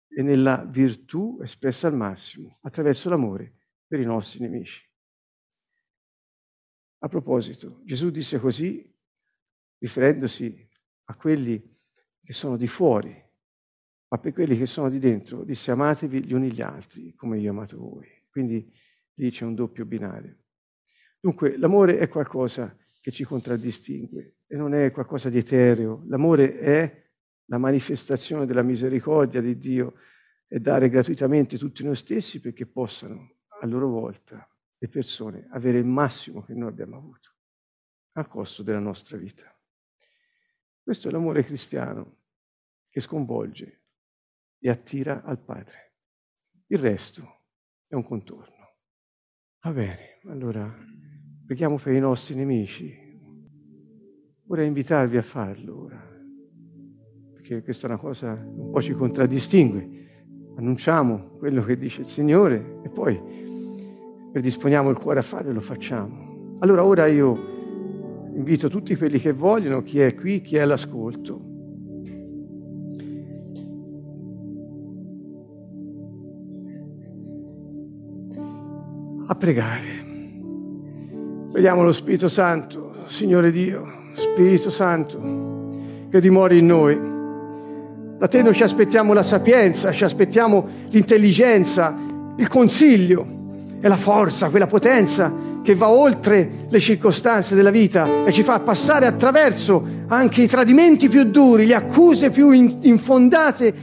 e 0.07 0.21
nella 0.21 0.65
virtù 0.69 1.39
espressa 1.41 1.87
al 1.87 1.95
massimo 1.95 2.59
attraverso 2.61 3.09
l'amore 3.09 3.53
per 3.87 3.99
i 3.99 4.05
nostri 4.05 4.39
nemici. 4.41 4.83
A 7.03 7.09
proposito, 7.09 7.81
Gesù 7.83 8.11
disse 8.11 8.39
così, 8.39 8.89
riferendosi 9.77 10.69
a 11.05 11.15
quelli 11.17 11.61
che 12.23 12.31
sono 12.31 12.55
di 12.55 12.67
fuori, 12.67 13.13
ma 14.07 14.17
per 14.19 14.31
quelli 14.31 14.57
che 14.57 14.65
sono 14.65 14.89
di 14.89 14.99
dentro, 14.99 15.43
disse 15.43 15.71
amatevi 15.71 16.23
gli 16.23 16.33
uni 16.33 16.49
gli 16.49 16.61
altri 16.61 17.13
come 17.13 17.39
io 17.39 17.51
amato 17.51 17.77
voi. 17.77 18.07
Quindi 18.29 18.73
lì 19.15 19.31
c'è 19.31 19.43
un 19.43 19.53
doppio 19.53 19.83
binario. 19.83 20.37
Dunque, 21.19 21.57
l'amore 21.57 21.97
è 21.97 22.07
qualcosa 22.07 22.73
che 23.01 23.11
ci 23.11 23.25
contraddistingue 23.25 24.35
e 24.47 24.55
non 24.55 24.73
è 24.73 24.89
qualcosa 24.91 25.29
di 25.29 25.39
etereo. 25.39 26.03
L'amore 26.07 26.57
è 26.57 27.11
la 27.47 27.57
manifestazione 27.57 28.45
della 28.45 28.63
misericordia 28.63 29.41
di 29.41 29.57
Dio 29.57 29.95
e 30.47 30.57
dare 30.61 30.87
gratuitamente 30.87 31.57
tutti 31.57 31.83
noi 31.83 31.97
stessi 31.97 32.39
perché 32.39 32.65
possano 32.65 33.39
a 33.59 33.65
loro 33.65 33.89
volta 33.89 34.47
le 34.83 34.89
persone 34.89 35.47
avere 35.51 35.77
il 35.77 35.85
massimo 35.85 36.41
che 36.41 36.53
noi 36.53 36.67
abbiamo 36.67 36.97
avuto 36.97 37.31
a 38.15 38.27
costo 38.27 38.63
della 38.63 38.79
nostra 38.79 39.15
vita. 39.15 39.49
Questo 40.81 41.07
è 41.07 41.11
l'amore 41.11 41.45
cristiano 41.45 42.17
che 42.89 42.99
sconvolge 42.99 43.83
e 44.59 44.69
attira 44.69 45.23
al 45.23 45.39
Padre. 45.39 45.93
Il 46.67 46.79
resto 46.79 47.45
è 47.87 47.95
un 47.95 48.03
contorno. 48.03 48.75
Va 49.61 49.71
bene, 49.71 50.19
allora 50.25 50.69
preghiamo 51.45 51.77
per 51.77 51.93
i 51.93 51.99
nostri 52.01 52.35
nemici. 52.35 52.93
Vorrei 54.43 54.67
invitarvi 54.67 55.15
a 55.15 55.21
farlo 55.21 55.83
ora, 55.83 56.13
perché 57.31 57.63
questa 57.63 57.87
è 57.87 57.89
una 57.91 57.99
cosa 57.99 58.35
che 58.35 58.43
un 58.43 58.69
po' 58.69 58.81
ci 58.81 58.91
contraddistingue. 58.91 60.55
Annunciamo 60.57 61.37
quello 61.37 61.63
che 61.63 61.77
dice 61.77 62.01
il 62.01 62.07
Signore 62.07 62.81
e 62.83 62.89
poi 62.89 63.52
predisponiamo 64.33 64.89
il 64.89 64.97
cuore 64.97 65.19
a 65.19 65.21
farlo 65.21 65.51
e 65.51 65.53
lo 65.53 65.61
facciamo. 65.61 66.55
Allora 66.61 66.83
ora 66.83 67.05
io 67.05 68.31
invito 68.33 68.67
tutti 68.67 68.95
quelli 68.95 69.19
che 69.19 69.31
vogliono, 69.31 69.83
chi 69.83 69.99
è 69.99 70.15
qui, 70.15 70.41
chi 70.41 70.55
è 70.55 70.61
all'ascolto, 70.61 71.39
a 79.27 79.35
pregare. 79.35 80.01
Preghiamo 81.51 81.83
lo 81.83 81.91
Spirito 81.91 82.27
Santo, 82.27 83.05
Signore 83.05 83.51
Dio, 83.51 83.85
Spirito 84.15 84.71
Santo, 84.71 85.69
che 86.09 86.19
dimori 86.19 86.57
in 86.57 86.65
noi. 86.65 86.99
Da 88.17 88.27
te 88.27 88.41
noi 88.41 88.55
ci 88.55 88.63
aspettiamo 88.63 89.13
la 89.13 89.21
sapienza, 89.21 89.91
ci 89.91 90.03
aspettiamo 90.03 90.67
l'intelligenza, 90.89 91.95
il 92.35 92.47
consiglio 92.47 93.41
è 93.83 93.89
la 93.89 93.97
forza, 93.97 94.47
quella 94.47 94.65
potenza 94.65 95.33
che 95.61 95.75
va 95.75 95.89
oltre 95.89 96.67
le 96.69 96.79
circostanze 96.79 97.53
della 97.53 97.69
vita 97.69 98.23
e 98.23 98.31
ci 98.31 98.41
fa 98.41 98.61
passare 98.61 99.05
attraverso 99.07 99.85
anche 100.07 100.41
i 100.41 100.47
tradimenti 100.47 101.09
più 101.09 101.25
duri, 101.25 101.65
le 101.65 101.75
accuse 101.75 102.29
più 102.29 102.51
infondate 102.51 103.73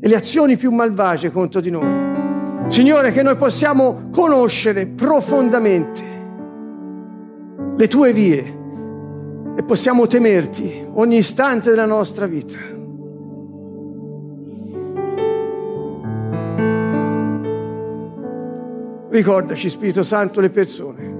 e 0.00 0.08
le 0.08 0.14
azioni 0.14 0.56
più 0.56 0.70
malvagie 0.70 1.32
contro 1.32 1.60
di 1.60 1.70
noi. 1.70 2.68
Signore, 2.68 3.10
che 3.10 3.24
noi 3.24 3.34
possiamo 3.34 4.10
conoscere 4.12 4.86
profondamente 4.86 6.02
le 7.76 7.88
tue 7.88 8.12
vie 8.12 8.56
e 9.56 9.62
possiamo 9.64 10.06
temerti 10.06 10.86
ogni 10.92 11.16
istante 11.16 11.70
della 11.70 11.84
nostra 11.84 12.26
vita. 12.26 12.75
Ricordaci, 19.16 19.70
Spirito 19.70 20.02
Santo, 20.02 20.42
le 20.42 20.50
persone 20.50 21.14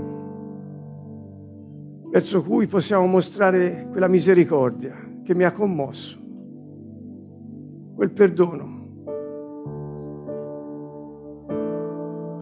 verso 2.10 2.42
cui 2.42 2.66
possiamo 2.66 3.06
mostrare 3.06 3.88
quella 3.90 4.06
misericordia 4.06 4.94
che 5.24 5.34
mi 5.34 5.44
ha 5.44 5.52
commosso, 5.52 6.18
quel 7.94 8.10
perdono 8.10 8.74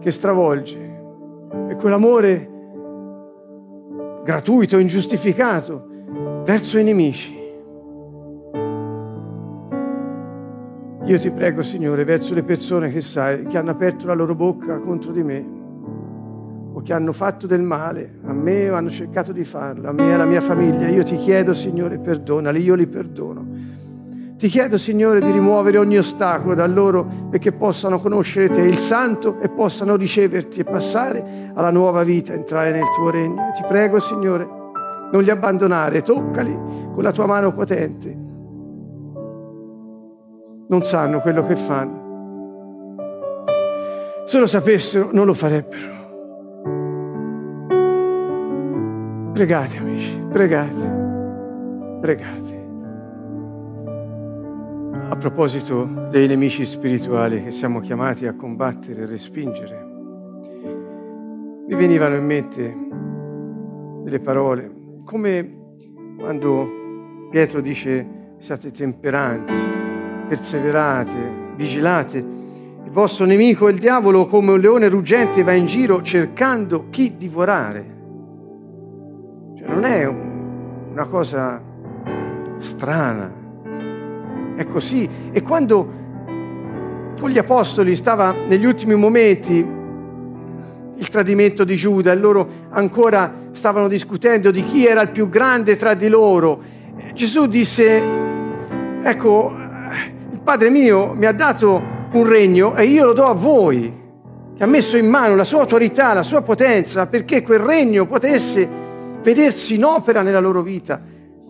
che 0.01 0.11
stravolge 0.11 1.03
e 1.69 1.75
quell'amore 1.75 2.49
gratuito, 4.25 4.77
ingiustificato 4.77 5.87
verso 6.43 6.77
i 6.77 6.83
nemici. 6.83 7.34
Io 11.05 11.19
ti 11.19 11.29
prego, 11.29 11.61
Signore, 11.61 12.03
verso 12.03 12.33
le 12.33 12.41
persone 12.41 12.89
che 12.89 12.99
sai, 12.99 13.45
che 13.45 13.59
hanno 13.59 13.69
aperto 13.69 14.07
la 14.07 14.15
loro 14.15 14.33
bocca 14.33 14.79
contro 14.79 15.11
di 15.11 15.21
me 15.21 15.45
o 16.73 16.81
che 16.81 16.93
hanno 16.93 17.13
fatto 17.13 17.45
del 17.45 17.61
male 17.61 18.17
a 18.23 18.33
me 18.33 18.71
o 18.71 18.75
hanno 18.75 18.89
cercato 18.89 19.31
di 19.31 19.43
farlo, 19.43 19.87
a 19.87 19.91
me 19.91 20.09
e 20.09 20.13
alla 20.13 20.25
mia 20.25 20.41
famiglia. 20.41 20.87
Io 20.87 21.03
ti 21.03 21.15
chiedo, 21.15 21.53
Signore, 21.53 21.99
perdonali, 21.99 22.59
io 22.59 22.73
li 22.73 22.87
perdono. 22.87 23.45
Ti 24.35 24.47
chiedo, 24.47 24.79
Signore, 24.79 25.21
di 25.21 25.29
rimuovere 25.29 25.77
ogni 25.77 25.99
ostacolo 25.99 26.55
da 26.55 26.65
loro 26.65 27.07
perché 27.29 27.51
possano 27.51 27.99
conoscere 27.99 28.49
te, 28.49 28.61
il 28.61 28.77
Santo, 28.77 29.39
e 29.41 29.49
possano 29.49 29.95
riceverti 29.95 30.61
e 30.61 30.63
passare 30.63 31.23
alla 31.53 31.69
nuova 31.69 32.03
vita, 32.03 32.33
entrare 32.33 32.71
nel 32.71 32.89
tuo 32.95 33.11
regno. 33.11 33.51
Ti 33.55 33.63
prego, 33.67 33.99
Signore, 33.99 34.47
non 35.11 35.21
li 35.21 35.29
abbandonare, 35.29 36.01
toccali 36.01 36.51
con 36.91 37.03
la 37.03 37.11
tua 37.11 37.27
mano 37.27 37.53
potente 37.53 38.33
non 40.67 40.83
sanno 40.83 41.21
quello 41.21 41.45
che 41.45 41.55
fanno. 41.55 42.03
Se 44.25 44.39
lo 44.39 44.47
sapessero 44.47 45.09
non 45.11 45.25
lo 45.25 45.33
farebbero. 45.33 45.93
Pregate 49.33 49.77
amici, 49.77 50.19
pregate, 50.29 51.97
pregate. 52.01 52.63
A 55.07 55.15
proposito 55.17 56.07
dei 56.09 56.27
nemici 56.27 56.65
spirituali 56.65 57.43
che 57.43 57.51
siamo 57.51 57.79
chiamati 57.79 58.25
a 58.27 58.33
combattere 58.33 59.03
e 59.03 59.05
respingere, 59.05 59.83
mi 61.67 61.75
venivano 61.75 62.15
in 62.15 62.25
mente 62.25 62.75
delle 64.03 64.19
parole, 64.19 64.71
come 65.03 65.63
quando 66.17 67.27
Pietro 67.29 67.61
dice 67.61 68.33
siate 68.37 68.71
temperanti, 68.71 69.53
perseverate, 70.27 71.53
vigilate. 71.55 72.17
Il 72.17 72.91
vostro 72.91 73.25
nemico, 73.25 73.67
il 73.67 73.77
diavolo, 73.77 74.25
come 74.27 74.51
un 74.51 74.59
leone 74.59 74.87
ruggente, 74.87 75.43
va 75.43 75.53
in 75.53 75.65
giro 75.65 76.01
cercando 76.01 76.87
chi 76.89 77.15
divorare. 77.17 77.93
Cioè, 79.57 79.67
non 79.67 79.83
è 79.83 80.05
una 80.05 81.05
cosa 81.05 81.61
strana, 82.57 83.33
è 84.55 84.65
così. 84.65 85.07
E 85.31 85.41
quando 85.41 86.03
con 87.19 87.29
gli 87.29 87.37
apostoli 87.37 87.95
stava 87.95 88.33
negli 88.47 88.65
ultimi 88.65 88.95
momenti 88.95 89.73
il 90.97 91.09
tradimento 91.09 91.63
di 91.63 91.75
Giuda 91.75 92.11
e 92.11 92.15
loro 92.15 92.47
ancora 92.69 93.33
stavano 93.51 93.87
discutendo 93.87 94.51
di 94.51 94.63
chi 94.63 94.85
era 94.85 95.01
il 95.01 95.09
più 95.09 95.27
grande 95.29 95.75
tra 95.75 95.93
di 95.93 96.07
loro, 96.07 96.61
Gesù 97.13 97.47
disse, 97.47 98.01
ecco, 99.03 99.53
Padre 100.45 100.69
mio 100.69 101.13
mi 101.15 101.25
ha 101.25 101.31
dato 101.31 101.81
un 102.11 102.23
regno 102.27 102.75
e 102.75 102.85
io 102.85 103.05
lo 103.05 103.13
do 103.13 103.25
a 103.25 103.33
voi, 103.33 103.91
ha 104.59 104.65
messo 104.67 104.95
in 104.95 105.07
mano 105.07 105.35
la 105.35 105.43
sua 105.43 105.61
autorità, 105.61 106.13
la 106.13 106.21
sua 106.21 106.43
potenza, 106.43 107.07
perché 107.07 107.41
quel 107.41 107.57
regno 107.57 108.05
potesse 108.05 108.69
vedersi 109.23 109.73
in 109.73 109.83
opera 109.83 110.21
nella 110.21 110.39
loro 110.39 110.61
vita. 110.61 111.01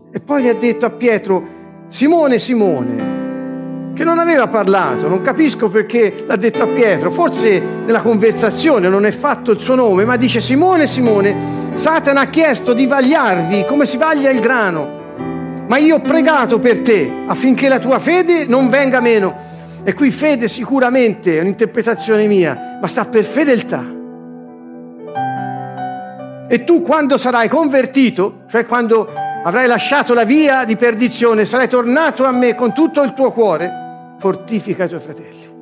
E 0.09 0.19
poi 0.21 0.43
gli 0.43 0.47
ha 0.47 0.53
detto 0.53 0.85
a 0.85 0.91
Pietro, 0.91 1.43
Simone, 1.89 2.39
Simone, 2.39 3.93
che 3.93 4.05
non 4.05 4.17
aveva 4.17 4.47
parlato, 4.47 5.09
non 5.09 5.21
capisco 5.21 5.67
perché 5.67 6.23
l'ha 6.25 6.37
detto 6.37 6.63
a 6.63 6.67
Pietro, 6.67 7.11
forse 7.11 7.61
nella 7.85 7.99
conversazione 7.99 8.87
non 8.87 9.05
è 9.05 9.11
fatto 9.11 9.51
il 9.51 9.59
suo 9.59 9.75
nome, 9.75 10.05
ma 10.05 10.15
dice 10.15 10.39
Simone, 10.39 10.87
Simone, 10.87 11.73
Satana 11.73 12.21
ha 12.21 12.27
chiesto 12.27 12.71
di 12.71 12.87
vagliarvi 12.87 13.65
come 13.65 13.85
si 13.85 13.97
vaglia 13.97 14.29
il 14.29 14.39
grano 14.39 15.03
ma 15.67 15.77
io 15.77 15.95
ho 15.95 15.99
pregato 15.99 16.59
per 16.59 16.81
te 16.81 17.11
affinché 17.25 17.67
la 17.67 17.79
tua 17.79 17.99
fede 17.99 18.45
non 18.45 18.69
venga 18.69 18.99
meno. 18.99 19.53
E 19.83 19.93
qui 19.93 20.11
fede 20.11 20.47
sicuramente 20.47 21.37
è 21.37 21.41
un'interpretazione 21.41 22.25
mia, 22.27 22.77
ma 22.81 22.87
sta 22.87 23.05
per 23.05 23.23
fedeltà. 23.23 23.85
E 26.47 26.63
tu 26.63 26.81
quando 26.81 27.17
sarai 27.17 27.49
convertito, 27.49 28.43
cioè 28.47 28.65
quando 28.65 29.11
avrai 29.43 29.67
lasciato 29.67 30.13
la 30.13 30.23
via 30.23 30.63
di 30.63 30.75
perdizione, 30.75 31.45
sarai 31.45 31.67
tornato 31.67 32.25
a 32.25 32.31
me 32.31 32.55
con 32.55 32.73
tutto 32.73 33.01
il 33.03 33.13
tuo 33.13 33.31
cuore, 33.31 34.15
fortifica 34.19 34.85
i 34.85 34.87
tuoi 34.87 34.99
fratelli. 34.99 35.53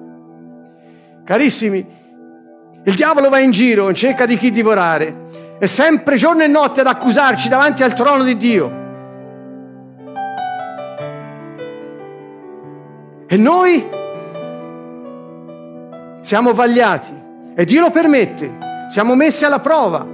Carissimi, 1.24 1.86
il 2.84 2.96
diavolo 2.96 3.30
va 3.30 3.40
in 3.40 3.52
giro 3.52 3.90
in 3.90 3.96
cerca 3.96 4.26
di 4.26 4.38
chi 4.38 4.52
divorare, 4.52 5.56
è 5.60 5.66
sempre 5.66 6.16
giorno 6.18 6.44
e 6.44 6.48
notte 6.48 6.82
ad 6.82 6.88
accusarci 6.88 7.48
davanti 7.48 7.84
al 7.84 7.94
trono 7.94 8.24
di 8.24 8.36
Dio. 8.36 8.83
E 13.34 13.38
noi 13.38 13.84
siamo 16.22 16.54
vagliati. 16.54 17.22
E 17.56 17.66
Dio 17.66 17.82
lo 17.82 17.90
permette, 17.90 18.60
siamo 18.92 19.16
messi 19.16 19.44
alla 19.44 19.58
prova, 19.58 20.06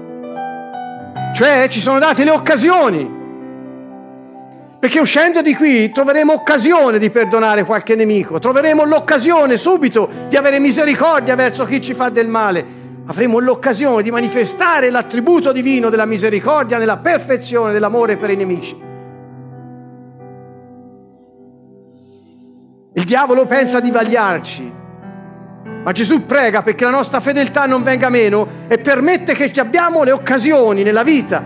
cioè 1.36 1.68
ci 1.68 1.82
sono 1.82 2.00
date 2.00 2.24
le 2.24 2.30
occasioni. 2.30 3.18
Perché 4.80 5.02
uscendo 5.02 5.42
di 5.42 5.54
qui 5.54 5.92
troveremo 5.92 6.32
occasione 6.32 6.98
di 6.98 7.10
perdonare 7.10 7.66
qualche 7.66 7.96
nemico, 7.96 8.40
troveremo 8.40 8.86
l'occasione 8.86 9.58
subito 9.58 10.10
di 10.30 10.38
avere 10.38 10.58
misericordia 10.60 11.36
verso 11.36 11.66
chi 11.66 11.82
ci 11.82 11.94
fa 11.94 12.08
del 12.08 12.30
male, 12.30 12.66
avremo 13.06 13.40
l'occasione 13.40 14.02
di 14.02 14.12
manifestare 14.12 14.90
l'attributo 14.90 15.52
divino 15.52 15.90
della 15.90 16.06
misericordia 16.06 16.78
nella 16.78 17.00
perfezione 17.00 17.74
dell'amore 17.74 18.16
per 18.16 18.30
i 18.30 18.38
nemici. 18.38 18.88
Il 23.00 23.06
diavolo 23.06 23.46
pensa 23.46 23.80
di 23.80 23.92
vagliarci, 23.92 24.74
Ma 25.84 25.94
Gesù 25.94 26.26
prega 26.26 26.62
perché 26.62 26.84
la 26.84 26.90
nostra 26.90 27.22
fedeltà 27.22 27.66
non 27.66 27.82
venga 27.82 28.10
meno 28.10 28.46
e 28.68 28.78
permette 28.78 29.36
che 29.36 29.58
abbiamo 29.58 30.04
le 30.04 30.12
occasioni 30.12 30.84
nella 30.84 31.04
vita. 31.04 31.42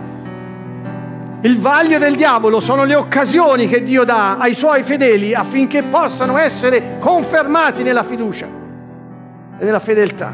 Il 1.41 1.60
vaglio 1.60 2.00
del 2.00 2.15
diavolo 2.15 2.60
sono 2.60 2.86
le 2.86 2.95
occasioni 2.95 3.67
che 3.67 3.83
Dio 3.83 4.03
dà 4.03 4.38
ai 4.39 4.55
suoi 4.55 4.81
fedeli 4.81 5.36
affinché 5.36 5.83
possano 5.83 6.39
essere 6.39 6.98
confermati 6.98 7.83
nella 7.83 8.03
fiducia 8.03 8.48
e 9.60 9.63
nella 9.63 9.79
fedeltà. 9.79 10.33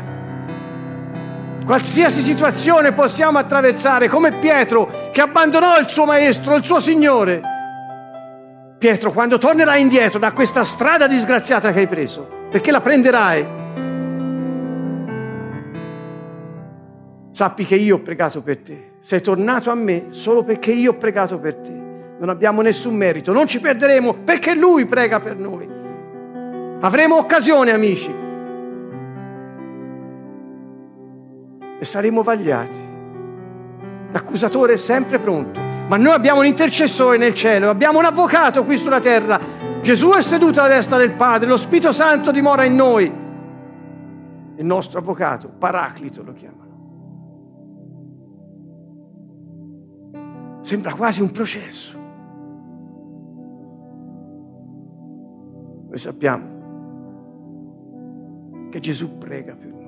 Qualsiasi 1.66 2.22
situazione 2.22 2.94
possiamo 2.94 3.40
attraversare, 3.40 4.08
come 4.08 4.32
Pietro 4.32 4.90
che 5.12 5.20
abbandonò 5.20 5.78
il 5.80 5.90
suo 5.90 6.06
maestro, 6.06 6.56
il 6.56 6.64
suo 6.64 6.80
Signore. 6.80 7.58
Pietro, 8.80 9.12
quando 9.12 9.38
tornerai 9.38 9.82
indietro 9.82 10.20
da 10.20 10.32
questa 10.32 10.64
strada 10.64 11.06
disgraziata 11.06 11.74
che 11.74 11.80
hai 11.80 11.88
preso, 11.88 12.26
perché 12.50 12.72
la 12.72 12.80
prenderai, 12.80 13.48
sappi 17.32 17.66
che 17.66 17.76
io 17.76 17.98
ho 17.98 18.00
pregato 18.00 18.42
per 18.42 18.60
te. 18.60 18.92
Sei 19.02 19.20
tornato 19.20 19.70
a 19.70 19.76
me 19.76 20.08
solo 20.12 20.44
perché 20.44 20.72
io 20.72 20.92
ho 20.92 20.98
pregato 20.98 21.40
per 21.40 21.56
te. 21.56 21.72
Non 22.20 22.30
abbiamo 22.30 22.62
nessun 22.62 22.96
merito, 22.96 23.34
non 23.34 23.48
ci 23.48 23.60
perderemo 23.60 24.14
perché 24.24 24.56
Lui 24.56 24.86
prega 24.86 25.20
per 25.20 25.38
noi. 25.38 25.68
Avremo 26.80 27.18
occasione, 27.18 27.72
amici. 27.72 28.14
E 31.80 31.86
saremo 31.86 32.24
vagliati. 32.24 32.88
L'accusatore 34.12 34.74
è 34.74 34.78
sempre 34.78 35.20
pronto, 35.20 35.60
ma 35.90 35.98
noi 35.98 36.14
abbiamo 36.14 36.42
un 36.42 36.46
intercessore 36.46 37.18
nel 37.18 37.34
cielo, 37.34 37.68
abbiamo 37.68 37.98
un 37.98 38.06
avvocato 38.06 38.64
qui 38.64 38.78
sulla 38.78 39.00
terra. 39.00 39.40
Gesù 39.82 40.12
è 40.12 40.22
seduto 40.22 40.60
alla 40.60 40.76
destra 40.76 40.98
del 40.98 41.14
Padre, 41.14 41.50
lo 41.50 41.58
Spirito 41.58 41.92
Santo 41.92 42.32
dimora 42.32 42.64
in 42.64 42.76
noi. 42.76 43.12
Il 44.56 44.66
nostro 44.66 45.00
avvocato, 45.00 45.50
Paraclito 45.50 46.22
lo 46.22 46.34
chiama. 46.34 46.68
Sembra 50.62 50.94
quasi 50.94 51.22
un 51.22 51.32
processo. 51.32 51.98
Noi 55.88 55.98
sappiamo 55.98 56.58
che 58.70 58.80
Gesù 58.80 59.18
prega 59.18 59.56
per 59.56 59.66
noi. 59.66 59.79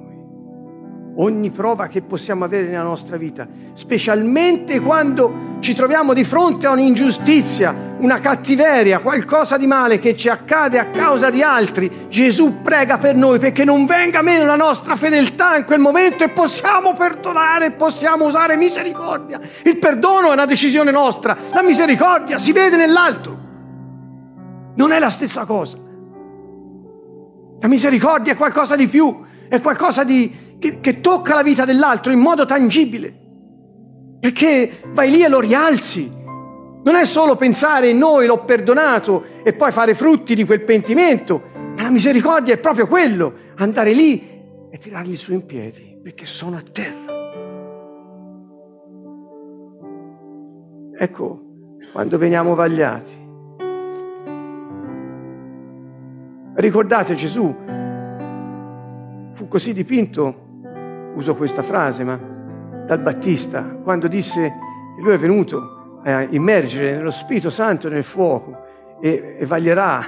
Ogni 1.14 1.50
prova 1.50 1.88
che 1.88 2.02
possiamo 2.02 2.46
avere 2.46 2.68
nella 2.68 2.84
nostra 2.84 3.18
vita, 3.18 3.46
specialmente 3.74 4.80
quando 4.80 5.58
ci 5.60 5.76
troviamo 5.76 6.14
di 6.14 6.24
fronte 6.24 6.68
a 6.68 6.72
un'ingiustizia, 6.72 7.96
una 8.00 8.20
cattiveria, 8.22 9.00
qualcosa 9.00 9.58
di 9.58 9.68
male 9.68 10.00
che 10.00 10.16
ci 10.16 10.30
accade 10.30 10.80
a 10.80 10.88
causa 10.88 11.30
di 11.30 11.44
altri, 11.44 12.08
Gesù 12.08 12.62
prega 12.62 12.98
per 12.98 13.16
noi 13.16 13.40
perché 13.40 13.66
non 13.66 13.86
venga 13.86 14.22
meno 14.22 14.46
la 14.46 14.56
nostra 14.56 14.96
fedeltà 14.96 15.58
in 15.58 15.66
quel 15.66 15.80
momento 15.80 16.24
e 16.24 16.30
possiamo 16.30 16.94
perdonare, 16.94 17.72
possiamo 17.72 18.26
usare 18.26 18.56
misericordia. 18.56 19.40
Il 19.64 19.78
perdono 19.78 20.30
è 20.30 20.34
una 20.34 20.46
decisione 20.46 20.92
nostra, 20.92 21.38
la 21.52 21.62
misericordia 21.62 22.40
si 22.40 22.54
vede 22.54 22.78
nell'altro. 22.78 23.40
Non 24.76 24.94
è 24.94 25.00
la 25.00 25.10
stessa 25.10 25.44
cosa. 25.44 25.78
La 27.60 27.68
misericordia 27.68 28.32
è 28.32 28.38
qualcosa 28.38 28.78
di 28.78 28.88
più, 28.88 29.24
è 29.48 29.60
qualcosa 29.60 30.06
di, 30.06 30.34
che, 30.62 30.80
che 30.80 31.02
tocca 31.02 31.34
la 31.34 31.42
vita 31.42 31.66
dell'altro 31.66 32.12
in 32.12 32.20
modo 32.20 32.46
tangibile. 32.46 33.12
Perché 34.20 34.72
vai 34.90 35.10
lì 35.10 35.24
e 35.24 35.28
lo 35.28 35.40
rialzi. 35.40 36.20
Non 36.84 36.96
è 36.96 37.06
solo 37.06 37.36
pensare 37.36 37.92
noi 37.94 38.28
l'ho 38.28 38.46
perdonato 38.46 39.24
e 39.44 39.54
poi 39.54 39.72
fare 39.72 39.96
frutti 39.96 40.36
di 40.36 40.46
quel 40.46 40.62
pentimento, 40.64 41.50
ma 41.76 41.82
la 41.82 41.90
misericordia 41.90 42.54
è 42.54 42.60
proprio 42.60 42.86
quello, 42.86 43.34
andare 43.56 43.94
lì 43.94 44.22
e 44.70 44.78
tirarli 44.78 45.16
su 45.16 45.34
in 45.34 45.46
piedi 45.46 46.00
perché 46.02 46.28
sono 46.28 46.58
a 46.58 46.62
terra. 46.62 47.20
Ecco, 50.96 51.42
quando 51.92 52.18
veniamo 52.20 52.54
vagliati, 52.54 53.20
ricordate 56.56 57.16
Gesù 57.16 57.56
fu 59.34 59.48
così 59.48 59.74
dipinto, 59.74 60.50
uso 61.16 61.36
questa 61.36 61.62
frase, 61.62 62.04
ma 62.04 62.18
dal 62.86 63.00
Battista, 63.00 63.64
quando 63.64 64.08
disse 64.08 64.54
che 64.96 65.02
lui 65.02 65.14
è 65.14 65.18
venuto 65.18 66.00
a 66.04 66.24
immergere 66.24 66.96
nello 66.96 67.12
Spirito 67.12 67.50
Santo 67.50 67.90
nel 67.90 68.04
fuoco 68.04 68.64
e, 69.00 69.38
e 69.40 69.46
vaglierà, 69.46 70.04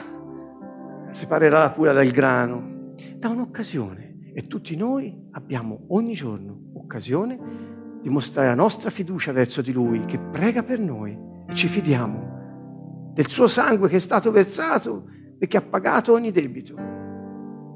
separerà 1.09 1.59
la 1.59 1.69
pura 1.71 1.93
dal 1.93 2.09
grano, 2.09 2.93
da 3.15 3.29
un'occasione. 3.29 4.31
E 4.33 4.47
tutti 4.47 4.75
noi 4.75 5.15
abbiamo 5.31 5.85
ogni 5.89 6.13
giorno 6.13 6.71
occasione 6.73 7.39
di 8.01 8.09
mostrare 8.09 8.47
la 8.47 8.55
nostra 8.55 8.89
fiducia 8.89 9.31
verso 9.31 9.61
di 9.61 9.71
Lui, 9.71 10.05
che 10.05 10.19
prega 10.19 10.63
per 10.63 10.79
noi 10.79 11.17
e 11.47 11.53
ci 11.53 11.67
fidiamo 11.67 13.11
del 13.13 13.29
suo 13.29 13.47
sangue 13.47 13.89
che 13.89 13.97
è 13.97 13.99
stato 13.99 14.31
versato 14.31 15.05
e 15.37 15.47
che 15.47 15.57
ha 15.57 15.61
pagato 15.61 16.13
ogni 16.13 16.31
debito. 16.31 16.75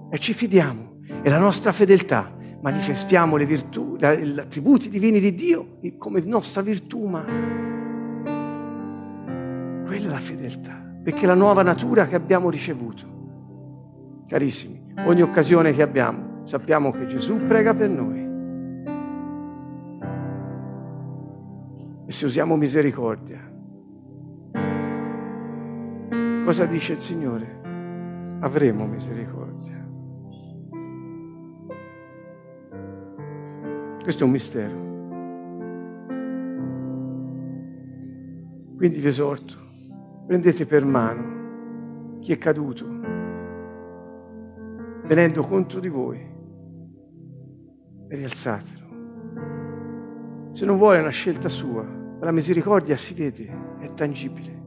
E 0.09 0.17
ci 0.17 0.33
fidiamo 0.33 0.99
e 1.21 1.29
la 1.29 1.37
nostra 1.37 1.71
fedeltà 1.71 2.35
manifestiamo 2.67 3.37
le 3.37 3.45
virtù, 3.45 3.95
gli 3.95 4.03
attributi 4.37 4.89
divini 4.89 5.21
di 5.21 5.33
Dio 5.33 5.77
come 5.97 6.19
nostra 6.25 6.61
virtù 6.61 7.01
umana. 7.01 7.31
Quella 9.85 10.07
è 10.07 10.09
la 10.09 10.19
fedeltà, 10.19 10.73
perché 11.01 11.25
la 11.25 11.33
nuova 11.33 11.63
natura 11.63 12.07
che 12.07 12.15
abbiamo 12.15 12.49
ricevuto. 12.49 14.25
Carissimi, 14.27 14.83
ogni 15.05 15.21
occasione 15.21 15.71
che 15.71 15.81
abbiamo, 15.81 16.41
sappiamo 16.43 16.91
che 16.91 17.05
Gesù 17.05 17.37
prega 17.47 17.73
per 17.73 17.89
noi. 17.89 18.25
E 22.05 22.11
se 22.11 22.25
usiamo 22.25 22.57
misericordia, 22.57 23.49
cosa 26.43 26.65
dice 26.65 26.93
il 26.93 26.99
Signore? 26.99 27.61
Avremo 28.41 28.85
misericordia. 28.85 29.86
Questo 34.07 34.23
è 34.23 34.27
un 34.27 34.31
mistero. 34.31 34.85
Quindi 38.77 38.99
vi 38.99 39.07
esorto, 39.07 39.57
prendete 40.25 40.65
per 40.65 40.85
mano 40.85 42.19
chi 42.21 42.31
è 42.31 42.37
caduto, 42.37 42.85
venendo 45.07 45.41
contro 45.41 45.81
di 45.81 45.89
voi, 45.89 46.25
e 48.07 48.15
rialzatelo. 48.15 48.85
Se 50.51 50.65
non 50.65 50.77
vuole 50.77 50.99
una 50.99 51.09
scelta 51.09 51.49
sua, 51.49 51.85
la 52.21 52.31
misericordia 52.31 52.95
si 52.95 53.13
vede, 53.13 53.75
è 53.79 53.93
tangibile. 53.93 54.63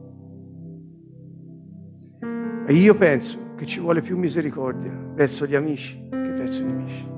E 2.67 2.73
io 2.75 2.93
penso 2.93 3.55
che 3.55 3.65
ci 3.65 3.79
vuole 3.79 4.01
più 4.01 4.15
misericordia 4.19 4.95
verso 5.15 5.47
gli 5.47 5.55
amici 5.55 5.99
che 6.11 6.31
verso 6.33 6.61
i 6.61 6.65
nemici. 6.65 7.10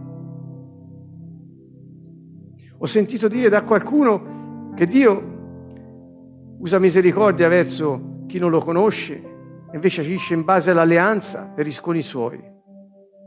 Ho 2.84 2.86
sentito 2.86 3.30
dire 3.30 3.48
da 3.48 3.64
qualcuno 3.64 4.74
che 4.76 4.86
Dio 4.86 6.58
usa 6.58 6.80
misericordia 6.80 7.48
verso 7.48 8.26
chi 8.28 8.40
non 8.40 8.52
lo 8.52 8.60
conosce 8.60 9.32
invece 9.72 10.02
agisce 10.02 10.34
in 10.34 10.44
base 10.44 10.72
all'alleanza 10.72 11.46
per 11.46 11.66
i 11.66 11.74
con 11.80 11.96
i 11.96 12.02
suoi. 12.02 12.44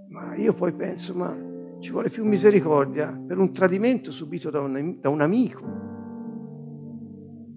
Ma 0.08 0.34
io 0.34 0.52
poi 0.52 0.74
penso, 0.74 1.14
ma 1.14 1.34
ci 1.78 1.90
vuole 1.90 2.10
più 2.10 2.26
misericordia 2.26 3.18
per 3.26 3.38
un 3.38 3.50
tradimento 3.50 4.10
subito 4.10 4.50
da 4.50 4.60
un, 4.60 4.98
da 5.00 5.08
un 5.08 5.22
amico 5.22 5.64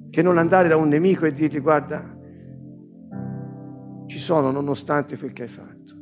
che 0.10 0.22
non 0.22 0.38
andare 0.38 0.70
da 0.70 0.78
un 0.78 0.88
nemico 0.88 1.26
e 1.26 1.34
dirgli 1.34 1.60
guarda, 1.60 2.18
ci 4.06 4.20
sono 4.20 4.52
nonostante 4.52 5.18
quel 5.18 5.34
che 5.34 5.42
hai 5.42 5.50
fatto. 5.50 5.94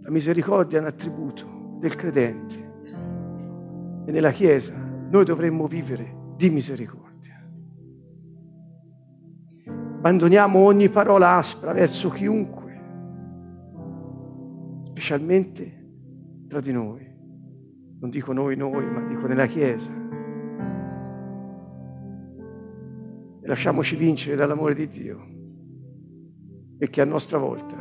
La 0.00 0.10
misericordia 0.10 0.78
è 0.78 0.80
un 0.80 0.88
attributo 0.88 1.76
del 1.78 1.94
credente 1.94 2.63
e 4.04 4.12
nella 4.12 4.30
Chiesa 4.30 4.74
noi 5.08 5.24
dovremmo 5.24 5.66
vivere 5.66 6.32
di 6.36 6.50
misericordia. 6.50 7.02
Abbandoniamo 9.66 10.58
ogni 10.58 10.88
parola 10.88 11.36
aspra 11.36 11.72
verso 11.72 12.10
chiunque, 12.10 12.82
specialmente 14.90 15.82
tra 16.48 16.60
di 16.60 16.72
noi. 16.72 17.12
Non 18.00 18.10
dico 18.10 18.32
noi, 18.34 18.54
noi, 18.56 18.84
ma 18.90 19.00
dico 19.06 19.26
nella 19.26 19.46
Chiesa. 19.46 19.92
E 23.40 23.46
lasciamoci 23.46 23.96
vincere 23.96 24.36
dall'amore 24.36 24.74
di 24.74 24.88
Dio, 24.88 25.26
perché 26.76 27.00
a 27.00 27.06
nostra 27.06 27.38
volta 27.38 27.76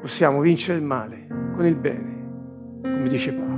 possiamo 0.00 0.40
vincere 0.40 0.78
il 0.78 0.84
male 0.84 1.26
con 1.54 1.64
il 1.64 1.76
bene, 1.76 2.80
come 2.82 3.08
dice 3.08 3.32
Paolo. 3.32 3.51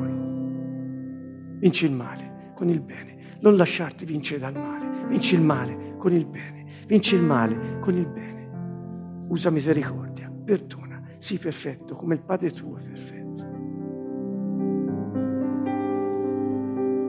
Vinci 1.64 1.86
il 1.86 1.92
male 1.92 2.52
con 2.54 2.68
il 2.68 2.82
bene. 2.82 3.16
Non 3.40 3.56
lasciarti 3.56 4.04
vincere 4.04 4.38
dal 4.38 4.52
male. 4.52 5.06
Vinci 5.08 5.34
il 5.34 5.40
male 5.40 5.94
con 5.96 6.12
il 6.12 6.26
bene. 6.26 6.66
Vinci 6.86 7.14
il 7.14 7.22
male 7.22 7.78
con 7.80 7.96
il 7.96 8.06
bene. 8.06 9.22
Usa 9.28 9.48
misericordia, 9.48 10.30
perdona, 10.44 11.00
Sii 11.16 11.38
perfetto 11.38 11.94
come 11.94 12.16
il 12.16 12.20
Padre 12.20 12.50
tuo 12.50 12.76
è 12.76 12.82
perfetto. 12.82 13.44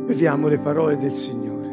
Beviamo 0.05 0.47
le 0.47 0.59
parole 0.59 0.95
del 0.95 1.11
Signore. 1.11 1.67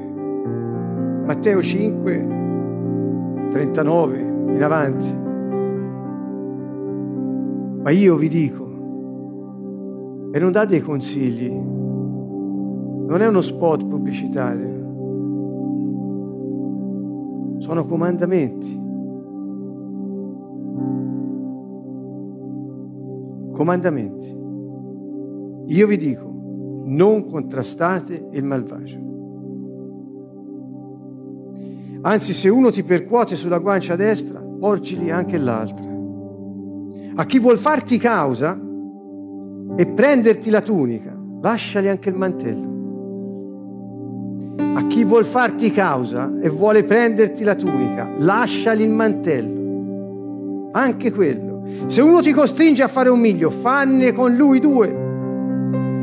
Matteo 1.25 1.62
5, 1.62 3.49
39 3.49 4.18
in 4.55 4.61
avanti. 4.61 5.16
Ma 7.81 7.90
io 7.90 8.16
vi 8.16 8.29
dico, 8.29 8.71
e 10.33 10.40
non 10.40 10.51
date 10.51 10.83
consigli, 10.83 11.81
non 13.12 13.20
è 13.20 13.29
uno 13.29 13.42
spot 13.42 13.85
pubblicitario, 13.85 14.81
sono 17.59 17.85
comandamenti. 17.85 18.81
Comandamenti. 23.53 24.35
Io 25.75 25.87
vi 25.87 25.98
dico, 25.98 26.25
non 26.87 27.27
contrastate 27.27 28.29
il 28.33 28.44
malvagio. 28.44 28.98
Anzi, 32.01 32.33
se 32.33 32.48
uno 32.48 32.70
ti 32.70 32.83
percuote 32.83 33.37
sulla 33.37 33.59
guancia 33.59 33.94
destra, 33.94 34.40
porgili 34.40 35.11
anche 35.11 35.37
l'altra. 35.37 35.90
A 37.16 37.27
chi 37.27 37.38
vuol 37.38 37.59
farti 37.59 37.98
causa 37.98 38.59
e 39.77 39.87
prenderti 39.87 40.48
la 40.48 40.62
tunica, 40.62 41.14
lasciali 41.42 41.90
anche 41.90 42.09
il 42.09 42.16
mantello. 42.16 42.71
A 44.74 44.87
chi 44.87 45.04
vuol 45.04 45.24
farti 45.24 45.70
causa 45.70 46.32
e 46.40 46.48
vuole 46.48 46.82
prenderti 46.82 47.44
la 47.44 47.54
tunica, 47.54 48.08
lasciali 48.16 48.82
il 48.82 48.90
mantello. 48.90 50.68
Anche 50.72 51.12
quello. 51.12 51.62
Se 51.87 52.00
uno 52.00 52.20
ti 52.20 52.32
costringe 52.32 52.82
a 52.82 52.88
fare 52.88 53.11
un 53.11 53.20
miglio, 53.20 53.50
fanne 53.50 54.12
con 54.12 54.35
lui 54.35 54.61
due. 54.61 55.00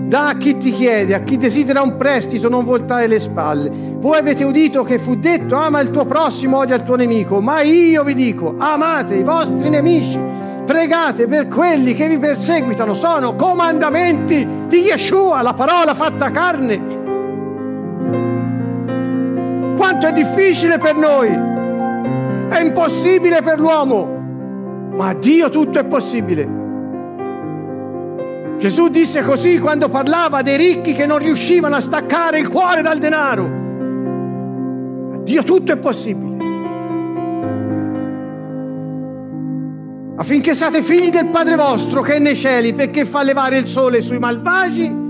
Da 0.07 0.29
a 0.29 0.37
chi 0.37 0.57
ti 0.57 0.71
chiede, 0.71 1.13
a 1.13 1.21
chi 1.21 1.37
desidera 1.37 1.81
un 1.81 1.95
prestito, 1.95 2.49
non 2.49 2.63
voltare 2.63 3.07
le 3.07 3.19
spalle. 3.19 3.71
Voi 3.97 4.17
avete 4.17 4.43
udito 4.43 4.83
che 4.83 4.99
fu 4.99 5.15
detto 5.15 5.55
ama 5.55 5.79
il 5.81 5.89
tuo 5.91 6.05
prossimo, 6.05 6.57
odia 6.57 6.75
il 6.75 6.83
tuo 6.83 6.95
nemico, 6.95 7.41
ma 7.41 7.61
io 7.61 8.03
vi 8.03 8.13
dico 8.13 8.55
amate 8.57 9.15
i 9.15 9.23
vostri 9.23 9.69
nemici, 9.69 10.19
pregate 10.65 11.27
per 11.27 11.47
quelli 11.47 11.93
che 11.93 12.07
vi 12.07 12.17
perseguitano, 12.17 12.93
sono 12.93 13.35
comandamenti 13.35 14.47
di 14.67 14.77
Yeshua, 14.77 15.41
la 15.41 15.53
parola 15.53 15.93
fatta 15.93 16.31
carne. 16.31 16.98
Quanto 19.89 20.05
è 20.05 20.13
difficile 20.13 20.77
per 20.77 20.95
noi, 20.95 21.29
è 21.29 22.61
impossibile 22.61 23.41
per 23.41 23.59
l'uomo, 23.59 24.05
ma 24.95 25.07
a 25.07 25.13
Dio 25.15 25.49
tutto 25.49 25.79
è 25.79 25.85
possibile. 25.85 26.47
Gesù 28.59 28.89
disse 28.89 29.23
così 29.23 29.57
quando 29.57 29.89
parlava 29.89 30.43
dei 30.43 30.57
ricchi 30.57 30.93
che 30.93 31.07
non 31.07 31.17
riuscivano 31.17 31.75
a 31.75 31.81
staccare 31.81 32.37
il 32.37 32.49
cuore 32.49 32.83
dal 32.83 32.99
denaro. 32.99 33.45
A 35.15 35.17
Dio 35.23 35.41
tutto 35.41 35.71
è 35.71 35.77
possibile. 35.77 36.37
Affinché 40.17 40.53
siate 40.53 40.83
figli 40.83 41.09
del 41.09 41.29
Padre 41.29 41.55
vostro 41.55 42.01
che 42.01 42.13
è 42.13 42.19
nei 42.19 42.35
cieli, 42.35 42.73
perché 42.73 43.05
fa 43.05 43.23
levare 43.23 43.57
il 43.57 43.67
sole 43.67 44.01
sui 44.01 44.19
malvagi 44.19 45.07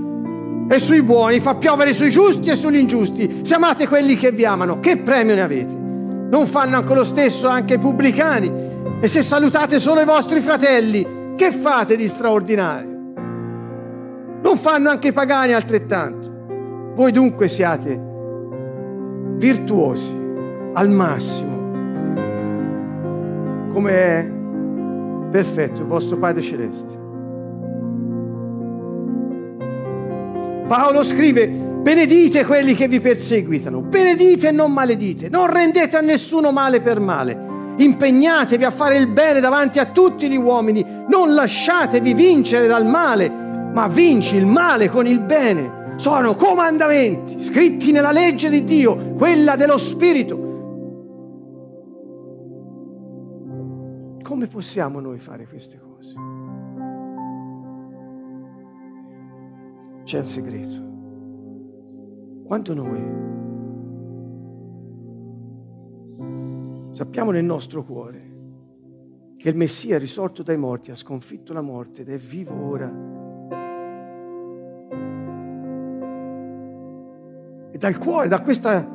e 0.71 0.77
sui 0.77 1.01
buoni, 1.01 1.39
fa 1.39 1.55
piovere 1.55 1.93
sui 1.93 2.11
giusti 2.11 2.51
e 2.51 2.55
sugli 2.55 2.77
ingiusti. 2.77 3.41
Se 3.41 3.55
amate 3.55 3.87
quelli 3.87 4.15
che 4.15 4.31
vi 4.31 4.45
amano, 4.45 4.79
che 4.79 4.97
premio 4.97 5.33
ne 5.33 5.41
avete? 5.41 5.73
Non 5.73 6.45
fanno 6.45 6.77
anche 6.77 6.93
lo 6.93 7.03
stesso 7.03 7.47
anche 7.47 7.73
i 7.73 7.79
pubblicani? 7.79 8.51
E 9.01 9.07
se 9.07 9.23
salutate 9.23 9.79
solo 9.79 10.01
i 10.01 10.05
vostri 10.05 10.39
fratelli, 10.39 11.33
che 11.35 11.51
fate 11.51 11.95
di 11.95 12.07
straordinario? 12.07 12.97
Non 14.43 14.57
fanno 14.57 14.91
anche 14.91 15.07
i 15.07 15.11
pagani 15.11 15.53
altrettanto. 15.53 16.27
Voi 16.93 17.11
dunque 17.11 17.49
siate 17.49 18.07
virtuosi 19.37 20.13
al 20.73 20.89
massimo, 20.89 21.57
come 23.73 23.91
è 23.91 24.31
perfetto 25.31 25.81
il 25.81 25.87
vostro 25.87 26.17
Padre 26.17 26.43
Celeste. 26.43 27.08
Paolo 30.69 31.03
scrive, 31.03 31.47
benedite 31.47 32.45
quelli 32.45 32.75
che 32.75 32.87
vi 32.87 32.99
perseguitano, 32.99 33.81
benedite 33.81 34.49
e 34.49 34.51
non 34.51 34.71
maledite, 34.71 35.27
non 35.27 35.51
rendete 35.51 35.97
a 35.97 36.01
nessuno 36.01 36.51
male 36.51 36.79
per 36.79 36.99
male, 36.99 37.35
impegnatevi 37.75 38.63
a 38.63 38.69
fare 38.69 38.97
il 38.97 39.07
bene 39.07 39.39
davanti 39.39 39.79
a 39.79 39.85
tutti 39.85 40.29
gli 40.29 40.37
uomini, 40.37 40.85
non 41.07 41.33
lasciatevi 41.33 42.13
vincere 42.13 42.67
dal 42.67 42.85
male 42.85 43.47
ma 43.73 43.87
vinci 43.87 44.35
il 44.35 44.45
male 44.45 44.89
con 44.89 45.07
il 45.07 45.19
bene. 45.19 45.95
Sono 45.95 46.35
comandamenti 46.35 47.41
scritti 47.41 47.91
nella 47.91 48.11
legge 48.11 48.49
di 48.49 48.63
Dio, 48.63 49.13
quella 49.13 49.55
dello 49.55 49.77
Spirito. 49.77 50.47
Come 54.21 54.47
possiamo 54.47 54.99
noi 54.99 55.17
fare 55.17 55.47
queste 55.47 55.79
cose? 55.79 56.13
C'è 60.09 60.17
un 60.17 60.27
segreto. 60.27 60.87
Quando 62.43 62.73
noi 62.73 62.99
sappiamo 66.95 67.29
nel 67.29 67.43
nostro 67.43 67.85
cuore 67.85 68.31
che 69.37 69.49
il 69.49 69.55
Messia 69.55 69.99
risorto 69.99 70.41
dai 70.41 70.57
morti 70.57 70.89
ha 70.89 70.95
sconfitto 70.95 71.53
la 71.53 71.61
morte 71.61 72.01
ed 72.01 72.09
è 72.09 72.17
vivo 72.17 72.59
ora, 72.59 72.91
dal 77.77 77.97
cuore, 77.99 78.29
da 78.29 78.41
questa 78.41 78.91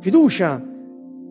fiducia 0.00 0.66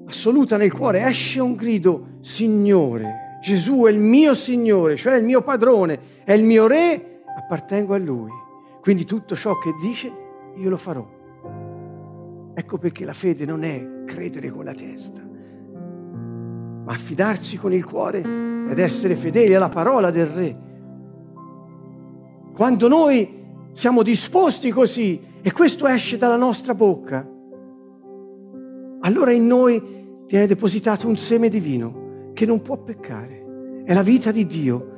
assoluta 0.06 0.56
nel 0.56 0.72
cuore, 0.72 1.04
esce 1.04 1.40
un 1.40 1.56
grido, 1.56 2.18
Signore, 2.20 3.40
Gesù 3.42 3.86
è 3.86 3.90
il 3.90 3.98
mio 3.98 4.36
Signore, 4.36 4.96
cioè 4.96 5.16
il 5.16 5.24
mio 5.24 5.42
padrone, 5.42 6.00
è 6.24 6.34
il 6.34 6.44
mio 6.44 6.68
Re, 6.68 7.24
appartengo 7.36 7.96
a 7.96 7.98
Lui. 7.98 8.44
Quindi 8.86 9.04
tutto 9.04 9.36
ciò 9.36 9.58
che 9.58 9.74
dice, 9.82 10.14
io 10.58 10.70
lo 10.70 10.78
farò. 10.78 11.04
Ecco 12.54 12.78
perché 12.78 13.04
la 13.04 13.14
fede 13.14 13.44
non 13.44 13.64
è 13.64 14.04
credere 14.06 14.52
con 14.52 14.64
la 14.64 14.76
testa, 14.76 15.24
ma 15.24 16.94
affidarsi 16.94 17.58
con 17.58 17.74
il 17.74 17.84
cuore 17.84 18.20
ed 18.20 18.78
essere 18.78 19.16
fedeli 19.16 19.56
alla 19.56 19.70
parola 19.70 20.12
del 20.12 20.28
Re. 20.28 20.60
Quando 22.54 22.88
noi 22.88 23.44
siamo 23.72 24.04
disposti 24.04 24.70
così 24.70 25.20
e 25.42 25.52
questo 25.52 25.88
esce 25.88 26.18
dalla 26.18 26.38
nostra 26.38 26.76
bocca, 26.76 27.28
allora 29.00 29.32
in 29.32 29.48
noi 29.48 29.82
viene 30.28 30.46
depositato 30.46 31.08
un 31.08 31.18
seme 31.18 31.50
divino 31.50 32.30
che 32.36 32.46
non 32.46 32.62
può 32.62 32.78
peccare. 32.78 33.82
È 33.84 33.96
la 33.96 34.04
vita 34.04 34.30
di 34.30 34.46
Dio, 34.46 34.95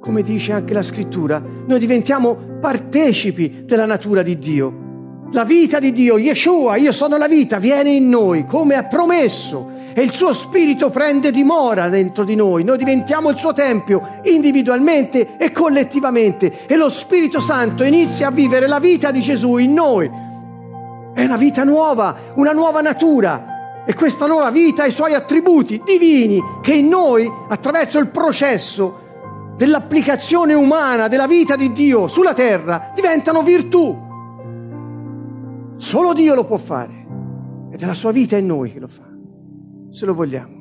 come 0.00 0.22
dice 0.22 0.52
anche 0.52 0.74
la 0.74 0.82
scrittura. 0.82 1.42
Noi 1.66 1.78
diventiamo 1.78 2.36
partecipi 2.60 3.64
della 3.64 3.86
natura 3.86 4.22
di 4.22 4.38
Dio. 4.38 4.86
La 5.32 5.44
vita 5.44 5.78
di 5.78 5.92
Dio, 5.92 6.16
Yeshua, 6.16 6.76
io 6.76 6.92
sono 6.92 7.18
la 7.18 7.28
vita, 7.28 7.58
viene 7.58 7.90
in 7.90 8.08
noi 8.08 8.46
come 8.46 8.76
ha 8.76 8.84
promesso 8.84 9.76
e 9.92 10.02
il 10.02 10.14
suo 10.14 10.32
spirito 10.32 10.88
prende 10.90 11.30
dimora 11.30 11.88
dentro 11.88 12.24
di 12.24 12.34
noi. 12.34 12.64
Noi 12.64 12.78
diventiamo 12.78 13.28
il 13.28 13.36
suo 13.36 13.52
tempio 13.52 14.20
individualmente 14.22 15.36
e 15.36 15.52
collettivamente 15.52 16.66
e 16.66 16.76
lo 16.76 16.88
Spirito 16.88 17.40
Santo 17.40 17.82
inizia 17.84 18.28
a 18.28 18.30
vivere 18.30 18.66
la 18.66 18.78
vita 18.78 19.10
di 19.10 19.20
Gesù 19.20 19.56
in 19.56 19.74
noi. 19.74 20.10
È 21.12 21.24
una 21.24 21.36
vita 21.36 21.64
nuova, 21.64 22.16
una 22.36 22.52
nuova 22.52 22.80
natura 22.80 23.84
e 23.84 23.94
questa 23.94 24.26
nuova 24.26 24.50
vita 24.50 24.84
ha 24.84 24.86
i 24.86 24.92
suoi 24.92 25.14
attributi 25.14 25.82
divini 25.84 26.40
che 26.62 26.74
in 26.74 26.88
noi, 26.88 27.30
attraverso 27.48 27.98
il 27.98 28.08
processo 28.08 29.07
dell'applicazione 29.58 30.54
umana 30.54 31.08
della 31.08 31.26
vita 31.26 31.56
di 31.56 31.72
Dio 31.72 32.06
sulla 32.06 32.32
terra, 32.32 32.92
diventano 32.94 33.42
virtù. 33.42 34.06
Solo 35.76 36.12
Dio 36.14 36.36
lo 36.36 36.44
può 36.44 36.56
fare 36.56 37.06
ed 37.72 37.82
è 37.82 37.84
la 37.84 37.94
sua 37.94 38.12
vita 38.12 38.36
in 38.36 38.46
noi 38.46 38.72
che 38.72 38.78
lo 38.78 38.86
fa 38.86 39.06
se 39.90 40.06
lo 40.06 40.14
vogliamo. 40.14 40.56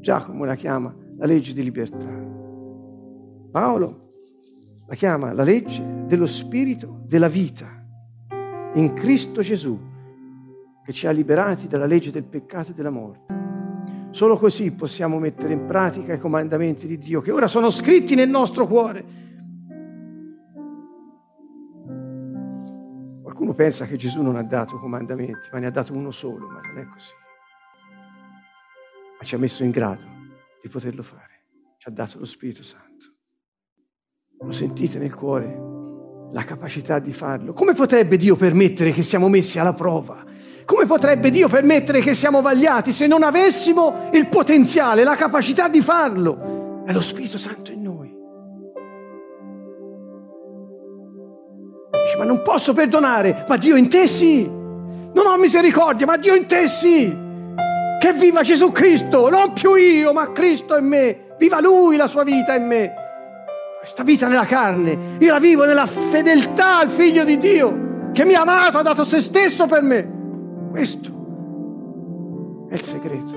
Giacomo 0.00 0.44
la 0.44 0.54
chiama 0.54 0.94
la 1.16 1.26
legge 1.26 1.52
di 1.52 1.64
libertà. 1.64 2.08
Paolo 3.50 4.06
la 4.86 4.94
chiama 4.94 5.32
la 5.32 5.42
legge 5.42 5.84
dello 6.06 6.26
spirito 6.26 7.00
della 7.06 7.28
vita 7.28 7.66
in 8.74 8.92
Cristo 8.94 9.42
Gesù 9.42 9.76
che 10.84 10.92
ci 10.92 11.08
ha 11.08 11.10
liberati 11.10 11.66
dalla 11.66 11.86
legge 11.86 12.12
del 12.12 12.24
peccato 12.24 12.70
e 12.70 12.74
della 12.74 12.90
morte. 12.90 13.37
Solo 14.18 14.36
così 14.36 14.72
possiamo 14.72 15.20
mettere 15.20 15.52
in 15.52 15.64
pratica 15.64 16.14
i 16.14 16.18
comandamenti 16.18 16.88
di 16.88 16.98
Dio 16.98 17.20
che 17.20 17.30
ora 17.30 17.46
sono 17.46 17.70
scritti 17.70 18.16
nel 18.16 18.28
nostro 18.28 18.66
cuore. 18.66 19.04
Qualcuno 23.22 23.52
pensa 23.54 23.86
che 23.86 23.94
Gesù 23.94 24.20
non 24.20 24.34
ha 24.34 24.42
dato 24.42 24.80
comandamenti, 24.80 25.50
ma 25.52 25.60
ne 25.60 25.66
ha 25.66 25.70
dato 25.70 25.92
uno 25.92 26.10
solo, 26.10 26.48
ma 26.48 26.60
non 26.60 26.78
è 26.78 26.84
così 26.88 27.12
ma 29.20 29.24
ci 29.24 29.36
ha 29.36 29.38
messo 29.38 29.62
in 29.62 29.70
grado 29.70 30.02
di 30.60 30.68
poterlo 30.68 31.04
fare. 31.04 31.44
ci 31.76 31.86
ha 31.88 31.92
dato 31.92 32.18
lo 32.18 32.24
Spirito 32.24 32.64
Santo. 32.64 33.06
Lo 34.40 34.50
sentite 34.50 34.98
nel 34.98 35.14
cuore? 35.14 36.26
La 36.32 36.42
capacità 36.42 36.98
di 36.98 37.12
farlo. 37.12 37.52
Come 37.52 37.72
potrebbe 37.72 38.16
Dio 38.16 38.34
permettere 38.34 38.90
che 38.90 39.04
siamo 39.04 39.28
messi 39.28 39.60
alla 39.60 39.74
prova? 39.74 40.24
Come 40.68 40.84
potrebbe 40.84 41.30
Dio 41.30 41.48
permettere 41.48 42.00
che 42.00 42.12
siamo 42.12 42.42
vagliati 42.42 42.92
se 42.92 43.06
non 43.06 43.22
avessimo 43.22 44.10
il 44.12 44.28
potenziale, 44.28 45.02
la 45.02 45.16
capacità 45.16 45.66
di 45.66 45.80
farlo? 45.80 46.82
È 46.84 46.92
lo 46.92 47.00
Spirito 47.00 47.38
Santo 47.38 47.72
in 47.72 47.80
noi. 47.80 48.14
Dice, 51.90 52.18
ma 52.18 52.24
non 52.24 52.42
posso 52.42 52.74
perdonare, 52.74 53.46
ma 53.48 53.56
Dio 53.56 53.76
in 53.76 53.88
te 53.88 54.06
sì. 54.06 54.44
Non 54.44 55.26
ho 55.26 55.38
misericordia, 55.38 56.04
ma 56.04 56.18
Dio 56.18 56.34
in 56.34 56.44
te 56.44 56.68
sì. 56.68 57.16
Che 57.98 58.12
viva 58.12 58.42
Gesù 58.42 58.70
Cristo, 58.70 59.30
non 59.30 59.54
più 59.54 59.74
io, 59.74 60.12
ma 60.12 60.32
Cristo 60.32 60.76
in 60.76 60.84
me. 60.84 61.34
Viva 61.38 61.62
Lui 61.62 61.96
la 61.96 62.08
sua 62.08 62.24
vita 62.24 62.54
in 62.54 62.66
me. 62.66 62.92
Questa 63.78 64.02
vita 64.02 64.28
nella 64.28 64.44
carne, 64.44 65.16
io 65.18 65.32
la 65.32 65.38
vivo 65.38 65.64
nella 65.64 65.86
fedeltà 65.86 66.80
al 66.80 66.90
Figlio 66.90 67.24
di 67.24 67.38
Dio, 67.38 68.10
che 68.12 68.26
mi 68.26 68.34
ha 68.34 68.42
amato, 68.42 68.76
ha 68.76 68.82
dato 68.82 69.04
se 69.04 69.22
stesso 69.22 69.64
per 69.64 69.80
me. 69.80 70.16
Questo 70.78 72.66
è 72.68 72.74
il 72.74 72.80
segreto. 72.80 73.36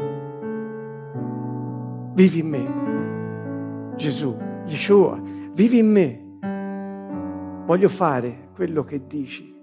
Vivi 2.14 2.38
in 2.38 2.48
me, 2.48 3.96
Gesù, 3.96 4.38
Yeshua, 4.68 5.20
vivi 5.56 5.80
in 5.80 5.92
me. 5.92 7.64
Voglio 7.66 7.90
fare 7.90 8.50
quello 8.54 8.84
che 8.84 9.08
dici, 9.08 9.60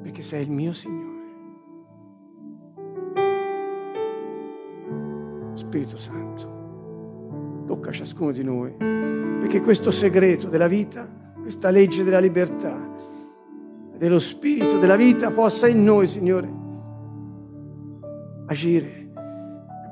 perché 0.00 0.22
sei 0.22 0.44
il 0.44 0.52
mio 0.52 0.72
Signore. 0.72 1.22
Spirito 5.54 5.96
Santo, 5.96 7.64
tocca 7.66 7.88
a 7.90 7.92
ciascuno 7.92 8.30
di 8.30 8.44
noi, 8.44 8.76
perché 9.40 9.60
questo 9.60 9.90
segreto 9.90 10.46
della 10.46 10.68
vita, 10.68 11.08
questa 11.40 11.70
legge 11.70 12.04
della 12.04 12.20
libertà, 12.20 12.88
dello 13.96 14.20
Spirito 14.20 14.78
della 14.78 14.94
vita 14.94 15.32
possa 15.32 15.66
in 15.66 15.82
noi, 15.82 16.06
Signore, 16.06 16.60
agire 18.46 19.02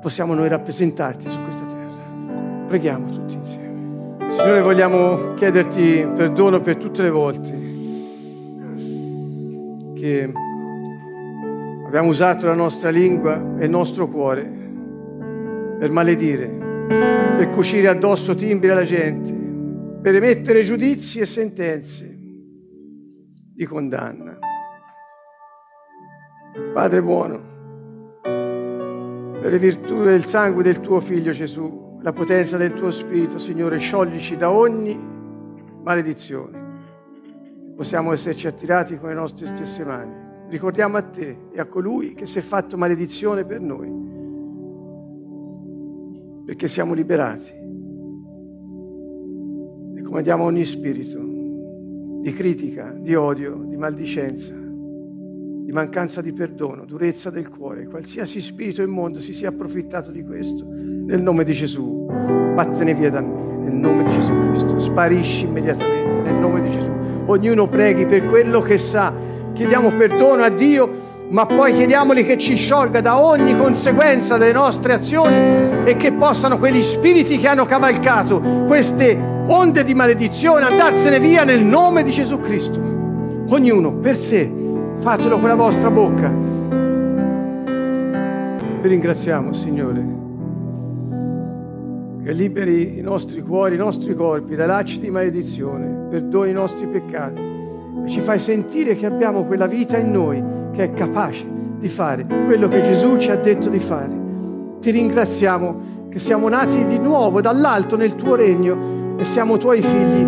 possiamo 0.01 0.33
noi 0.33 0.49
rappresentarti 0.49 1.29
su 1.29 1.41
questa 1.43 1.65
terra. 1.65 2.65
Preghiamo 2.67 3.09
tutti 3.09 3.35
insieme. 3.35 4.31
Signore, 4.31 4.61
vogliamo 4.61 5.33
chiederti 5.35 6.07
perdono 6.15 6.59
per 6.59 6.77
tutte 6.77 7.03
le 7.03 7.09
volte 7.09 7.69
che 9.93 10.33
abbiamo 11.85 12.09
usato 12.09 12.47
la 12.47 12.55
nostra 12.55 12.89
lingua 12.89 13.57
e 13.57 13.65
il 13.65 13.69
nostro 13.69 14.07
cuore 14.07 14.59
per 15.77 15.91
maledire, 15.91 16.47
per 17.37 17.49
cucire 17.51 17.87
addosso 17.87 18.33
timbri 18.33 18.69
alla 18.69 18.83
gente, 18.83 19.31
per 20.01 20.15
emettere 20.15 20.63
giudizi 20.63 21.19
e 21.19 21.25
sentenze 21.27 22.09
di 23.53 23.65
condanna. 23.65 24.39
Padre 26.73 27.01
buono, 27.03 27.50
per 29.41 29.49
le 29.49 29.57
virtù 29.57 30.03
del 30.03 30.25
sangue 30.25 30.61
del 30.61 30.81
tuo 30.81 30.99
Figlio 30.99 31.31
Gesù, 31.31 31.97
la 32.03 32.13
potenza 32.13 32.57
del 32.57 32.73
tuo 32.73 32.91
Spirito, 32.91 33.39
Signore, 33.39 33.79
scioglici 33.79 34.37
da 34.37 34.51
ogni 34.51 34.95
maledizione. 35.81 36.59
Possiamo 37.75 38.13
esserci 38.13 38.45
attirati 38.45 38.99
con 38.99 39.09
le 39.09 39.15
nostre 39.15 39.47
stesse 39.47 39.83
mani. 39.83 40.13
Ricordiamo 40.47 40.97
a 40.97 41.01
te 41.01 41.47
e 41.51 41.59
a 41.59 41.65
colui 41.65 42.13
che 42.13 42.27
si 42.27 42.37
è 42.37 42.41
fatto 42.41 42.77
maledizione 42.77 43.43
per 43.43 43.61
noi 43.61 44.09
perché 46.45 46.67
siamo 46.67 46.93
liberati 46.93 47.49
e 49.95 50.01
comandiamo 50.03 50.43
ogni 50.43 50.65
spirito 50.65 51.19
di 52.21 52.31
critica, 52.31 52.91
di 52.91 53.15
odio, 53.15 53.55
di 53.55 53.75
maldicenza, 53.75 54.53
di 55.71 55.77
mancanza 55.77 56.21
di 56.21 56.33
perdono, 56.33 56.83
durezza 56.83 57.29
del 57.29 57.47
cuore, 57.47 57.87
qualsiasi 57.87 58.41
spirito 58.41 58.81
immondo 58.81 59.21
si 59.21 59.31
sia 59.31 59.47
approfittato 59.47 60.11
di 60.11 60.21
questo, 60.21 60.65
nel 60.67 61.21
nome 61.21 61.45
di 61.45 61.53
Gesù, 61.53 62.07
vattene 62.07 62.93
via 62.93 63.09
da 63.09 63.21
me, 63.21 63.63
nel 63.63 63.71
nome 63.71 64.03
di 64.03 64.11
Gesù 64.11 64.37
Cristo, 64.39 64.77
sparisci 64.79 65.45
immediatamente, 65.45 66.23
nel 66.23 66.33
nome 66.33 66.61
di 66.61 66.71
Gesù. 66.71 66.91
Ognuno 67.27 67.69
preghi 67.69 68.05
per 68.05 68.25
quello 68.25 68.59
che 68.59 68.77
sa, 68.77 69.13
chiediamo 69.53 69.95
perdono 69.95 70.43
a 70.43 70.49
Dio 70.49 71.09
ma 71.29 71.45
poi 71.45 71.71
chiediamoli 71.73 72.25
che 72.25 72.37
ci 72.37 72.55
sciolga 72.55 72.99
da 72.99 73.23
ogni 73.23 73.55
conseguenza 73.55 74.35
delle 74.35 74.51
nostre 74.51 74.91
azioni 74.91 75.85
e 75.85 75.95
che 75.95 76.11
possano 76.11 76.57
quegli 76.57 76.81
spiriti 76.81 77.37
che 77.37 77.47
hanno 77.47 77.63
cavalcato 77.63 78.41
queste 78.67 79.17
onde 79.47 79.85
di 79.85 79.93
maledizione 79.93 80.65
andarsene 80.65 81.21
via 81.21 81.45
nel 81.45 81.63
nome 81.63 82.03
di 82.03 82.11
Gesù 82.11 82.41
Cristo. 82.41 82.77
Ognuno 83.47 83.93
per 83.93 84.17
sé, 84.17 84.51
fatelo 85.01 85.39
con 85.39 85.47
la 85.47 85.55
vostra 85.55 85.89
bocca. 85.89 86.31
Vi 88.81 88.87
ringraziamo, 88.87 89.51
Signore, 89.51 90.05
che 92.23 92.31
liberi 92.33 92.99
i 92.99 93.01
nostri 93.01 93.41
cuori, 93.41 93.73
i 93.73 93.79
nostri 93.79 94.13
corpi 94.13 94.55
da 94.55 94.67
lacci 94.67 94.99
di 94.99 95.09
maledizione, 95.09 96.07
perdoni 96.07 96.51
i 96.51 96.53
nostri 96.53 96.85
peccati 96.85 97.41
e 98.05 98.09
ci 98.09 98.19
fai 98.19 98.37
sentire 98.37 98.95
che 98.95 99.07
abbiamo 99.07 99.45
quella 99.45 99.65
vita 99.65 99.97
in 99.97 100.11
noi 100.11 100.43
che 100.71 100.83
è 100.83 100.93
capace 100.93 101.47
di 101.79 101.87
fare 101.87 102.25
quello 102.45 102.67
che 102.67 102.83
Gesù 102.83 103.17
ci 103.17 103.31
ha 103.31 103.37
detto 103.37 103.69
di 103.69 103.79
fare. 103.79 104.19
Ti 104.79 104.91
ringraziamo 104.91 106.09
che 106.09 106.19
siamo 106.19 106.47
nati 106.47 106.85
di 106.85 106.99
nuovo 106.99 107.41
dall'alto 107.41 107.95
nel 107.97 108.15
tuo 108.15 108.35
regno 108.35 109.15
e 109.17 109.25
siamo 109.25 109.57
tuoi 109.57 109.81
figli 109.81 110.27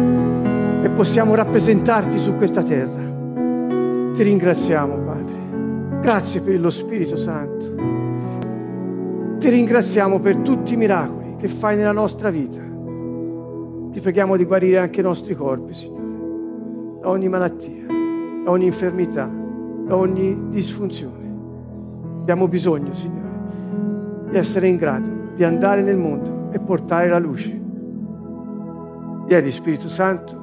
e 0.83 0.89
possiamo 0.89 1.35
rappresentarti 1.35 2.17
su 2.17 2.33
questa 2.35 2.63
terra. 2.63 3.02
Ti 4.13 4.23
ringraziamo, 4.23 4.97
Padre. 4.99 6.01
Grazie 6.01 6.41
per 6.41 6.59
lo 6.59 6.69
Spirito 6.69 7.17
Santo. 7.17 7.75
Ti 9.39 9.49
ringraziamo 9.49 10.19
per 10.19 10.37
tutti 10.37 10.73
i 10.73 10.77
miracoli 10.77 11.35
che 11.37 11.47
fai 11.47 11.75
nella 11.75 11.91
nostra 11.91 12.29
vita. 12.29 12.61
Ti 13.91 13.99
preghiamo 13.99 14.37
di 14.37 14.45
guarire 14.45 14.77
anche 14.77 14.99
i 14.99 15.03
nostri 15.03 15.35
corpi, 15.35 15.73
Signore, 15.73 16.99
da 17.01 17.09
ogni 17.09 17.27
malattia, 17.27 17.85
da 18.43 18.51
ogni 18.51 18.65
infermità 18.65 19.41
da 19.85 19.97
ogni 19.97 20.49
disfunzione. 20.49 21.31
Abbiamo 22.21 22.47
bisogno, 22.47 22.93
Signore, 22.93 24.29
di 24.29 24.37
essere 24.37 24.67
in 24.67 24.77
grado 24.77 25.09
di 25.35 25.43
andare 25.43 25.81
nel 25.81 25.97
mondo 25.97 26.51
e 26.51 26.59
portare 26.59 27.09
la 27.09 27.19
luce. 27.19 27.59
Vieni, 29.25 29.51
Spirito 29.51 29.89
Santo, 29.89 30.41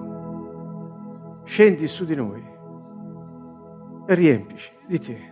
scendi 1.45 1.87
su 1.87 2.05
di 2.05 2.15
noi 2.15 2.50
riempici 4.15 4.71
di 4.87 4.99
te. 4.99 5.30